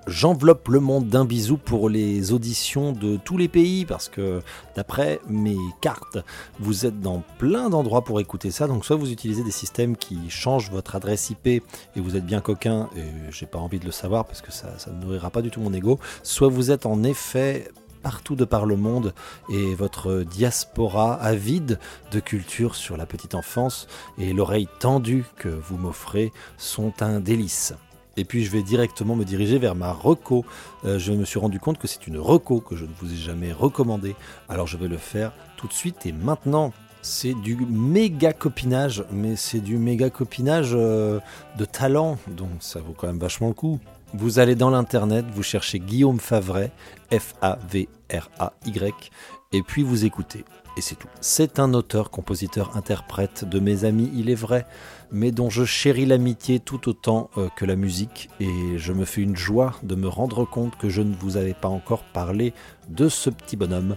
J'enveloppe 0.07 0.69
le 0.69 0.79
monde 0.79 1.07
d'un 1.07 1.25
bisou 1.25 1.57
pour 1.57 1.89
les 1.89 2.31
auditions 2.31 2.93
de 2.93 3.17
tous 3.17 3.37
les 3.37 3.47
pays 3.47 3.85
parce 3.85 4.09
que 4.09 4.41
d'après 4.75 5.19
mes 5.27 5.57
cartes, 5.81 6.17
vous 6.59 6.85
êtes 6.85 6.99
dans 6.99 7.23
plein 7.37 7.69
d'endroits 7.69 8.03
pour 8.03 8.19
écouter 8.19 8.49
ça. 8.49 8.67
Donc 8.67 8.85
soit 8.85 8.95
vous 8.95 9.11
utilisez 9.11 9.43
des 9.43 9.51
systèmes 9.51 9.95
qui 9.95 10.29
changent 10.29 10.71
votre 10.71 10.95
adresse 10.95 11.29
IP 11.29 11.47
et 11.47 11.63
vous 11.95 12.15
êtes 12.15 12.25
bien 12.25 12.41
coquin 12.41 12.89
et 12.95 13.31
j'ai 13.31 13.45
pas 13.45 13.59
envie 13.59 13.79
de 13.79 13.85
le 13.85 13.91
savoir 13.91 14.25
parce 14.25 14.41
que 14.41 14.51
ça, 14.51 14.69
ne 14.87 15.05
nourrira 15.05 15.29
pas 15.29 15.41
du 15.41 15.51
tout 15.51 15.61
mon 15.61 15.73
ego. 15.73 15.99
Soit 16.23 16.49
vous 16.49 16.71
êtes 16.71 16.85
en 16.85 17.03
effet 17.03 17.69
partout 18.01 18.35
de 18.35 18.45
par 18.45 18.65
le 18.65 18.77
monde 18.77 19.13
et 19.49 19.75
votre 19.75 20.23
diaspora 20.23 21.15
avide 21.15 21.77
de 22.11 22.19
culture 22.19 22.75
sur 22.75 22.97
la 22.97 23.05
petite 23.05 23.35
enfance 23.35 23.87
et 24.17 24.33
l'oreille 24.33 24.69
tendue 24.79 25.25
que 25.35 25.49
vous 25.49 25.77
m'offrez 25.77 26.31
sont 26.57 26.93
un 27.01 27.19
délice. 27.19 27.73
Et 28.19 28.25
puis 28.25 28.43
je 28.43 28.51
vais 28.51 28.63
directement 28.63 29.15
me 29.15 29.23
diriger 29.23 29.59
vers 29.59 29.75
ma 29.75 29.93
reco. 29.93 30.43
Euh, 30.83 30.99
je 30.99 31.13
me 31.13 31.23
suis 31.23 31.39
rendu 31.39 31.57
compte 31.57 31.79
que 31.79 31.87
c'est 31.87 32.05
une 32.05 32.17
reco 32.17 32.59
que 32.59 32.75
je 32.75 32.83
ne 32.83 32.89
vous 32.99 33.13
ai 33.13 33.15
jamais 33.15 33.53
recommandée. 33.53 34.13
Alors 34.49 34.67
je 34.67 34.75
vais 34.75 34.89
le 34.89 34.97
faire 34.97 35.31
tout 35.55 35.67
de 35.67 35.73
suite 35.73 36.05
et 36.05 36.11
maintenant. 36.11 36.73
C'est 37.01 37.33
du 37.33 37.55
méga 37.55 38.33
copinage, 38.33 39.05
mais 39.09 39.37
c'est 39.37 39.61
du 39.61 39.77
méga 39.77 40.09
copinage 40.09 40.71
euh, 40.73 41.21
de 41.57 41.63
talent, 41.63 42.17
donc 42.27 42.49
ça 42.59 42.81
vaut 42.81 42.91
quand 42.91 43.07
même 43.07 43.19
vachement 43.19 43.47
le 43.47 43.53
coup. 43.53 43.79
Vous 44.13 44.37
allez 44.37 44.55
dans 44.55 44.69
l'internet, 44.69 45.25
vous 45.33 45.41
cherchez 45.41 45.79
Guillaume 45.79 46.19
Favray, 46.19 46.71
F-A-V-R-A-Y, 47.09 49.11
et 49.53 49.61
puis 49.61 49.81
vous 49.81 50.03
écoutez. 50.03 50.43
C'est 50.81 50.95
tout. 50.95 51.07
C'est 51.21 51.59
un 51.59 51.73
auteur, 51.73 52.09
compositeur, 52.09 52.75
interprète 52.77 53.45
de 53.45 53.59
mes 53.59 53.85
amis, 53.85 54.11
il 54.15 54.29
est 54.29 54.35
vrai 54.35 54.65
mais 55.11 55.31
dont 55.31 55.49
je 55.49 55.65
chéris 55.65 56.05
l'amitié 56.05 56.59
tout 56.59 56.89
autant 56.89 57.29
euh, 57.37 57.49
que 57.55 57.65
la 57.65 57.75
musique, 57.75 58.29
et 58.39 58.77
je 58.77 58.93
me 58.93 59.05
fais 59.05 59.21
une 59.21 59.35
joie 59.35 59.75
de 59.83 59.95
me 59.95 60.07
rendre 60.07 60.45
compte 60.45 60.77
que 60.77 60.89
je 60.89 61.01
ne 61.01 61.15
vous 61.15 61.37
avais 61.37 61.53
pas 61.53 61.67
encore 61.67 62.03
parlé 62.03 62.53
de 62.89 63.09
ce 63.09 63.29
petit 63.29 63.55
bonhomme. 63.55 63.95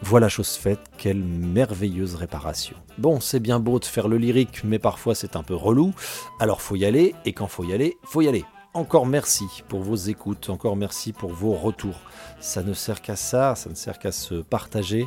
Voilà 0.00 0.28
chose 0.28 0.56
faite, 0.56 0.80
quelle 0.98 1.22
merveilleuse 1.22 2.16
réparation. 2.16 2.76
Bon, 2.98 3.20
c'est 3.20 3.38
bien 3.38 3.60
beau 3.60 3.78
de 3.78 3.84
faire 3.84 4.08
le 4.08 4.18
lyrique, 4.18 4.64
mais 4.64 4.80
parfois 4.80 5.14
c'est 5.14 5.36
un 5.36 5.44
peu 5.44 5.54
relou, 5.54 5.92
alors 6.40 6.60
faut 6.60 6.76
y 6.76 6.84
aller, 6.84 7.14
et 7.24 7.32
quand 7.32 7.46
faut 7.46 7.64
y 7.64 7.72
aller, 7.72 7.96
faut 8.02 8.20
y 8.20 8.28
aller. 8.28 8.44
Encore 8.74 9.04
merci 9.04 9.44
pour 9.68 9.80
vos 9.80 9.96
écoutes, 9.96 10.48
encore 10.48 10.76
merci 10.76 11.12
pour 11.12 11.30
vos 11.30 11.52
retours. 11.52 12.00
Ça 12.40 12.62
ne 12.62 12.72
sert 12.72 13.02
qu'à 13.02 13.16
ça, 13.16 13.54
ça 13.54 13.68
ne 13.68 13.74
sert 13.74 13.98
qu'à 13.98 14.12
se 14.12 14.36
partager, 14.36 15.06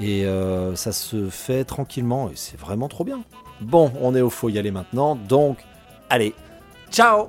et 0.00 0.26
euh, 0.26 0.74
ça 0.74 0.90
se 0.90 1.30
fait 1.30 1.64
tranquillement, 1.64 2.28
et 2.28 2.34
c'est 2.34 2.58
vraiment 2.58 2.88
trop 2.88 3.04
bien. 3.04 3.22
Bon, 3.60 3.92
on 4.00 4.16
est 4.16 4.20
au 4.20 4.30
faut 4.30 4.48
y 4.48 4.58
aller 4.58 4.72
maintenant, 4.72 5.14
donc 5.14 5.58
allez, 6.10 6.34
ciao 6.90 7.28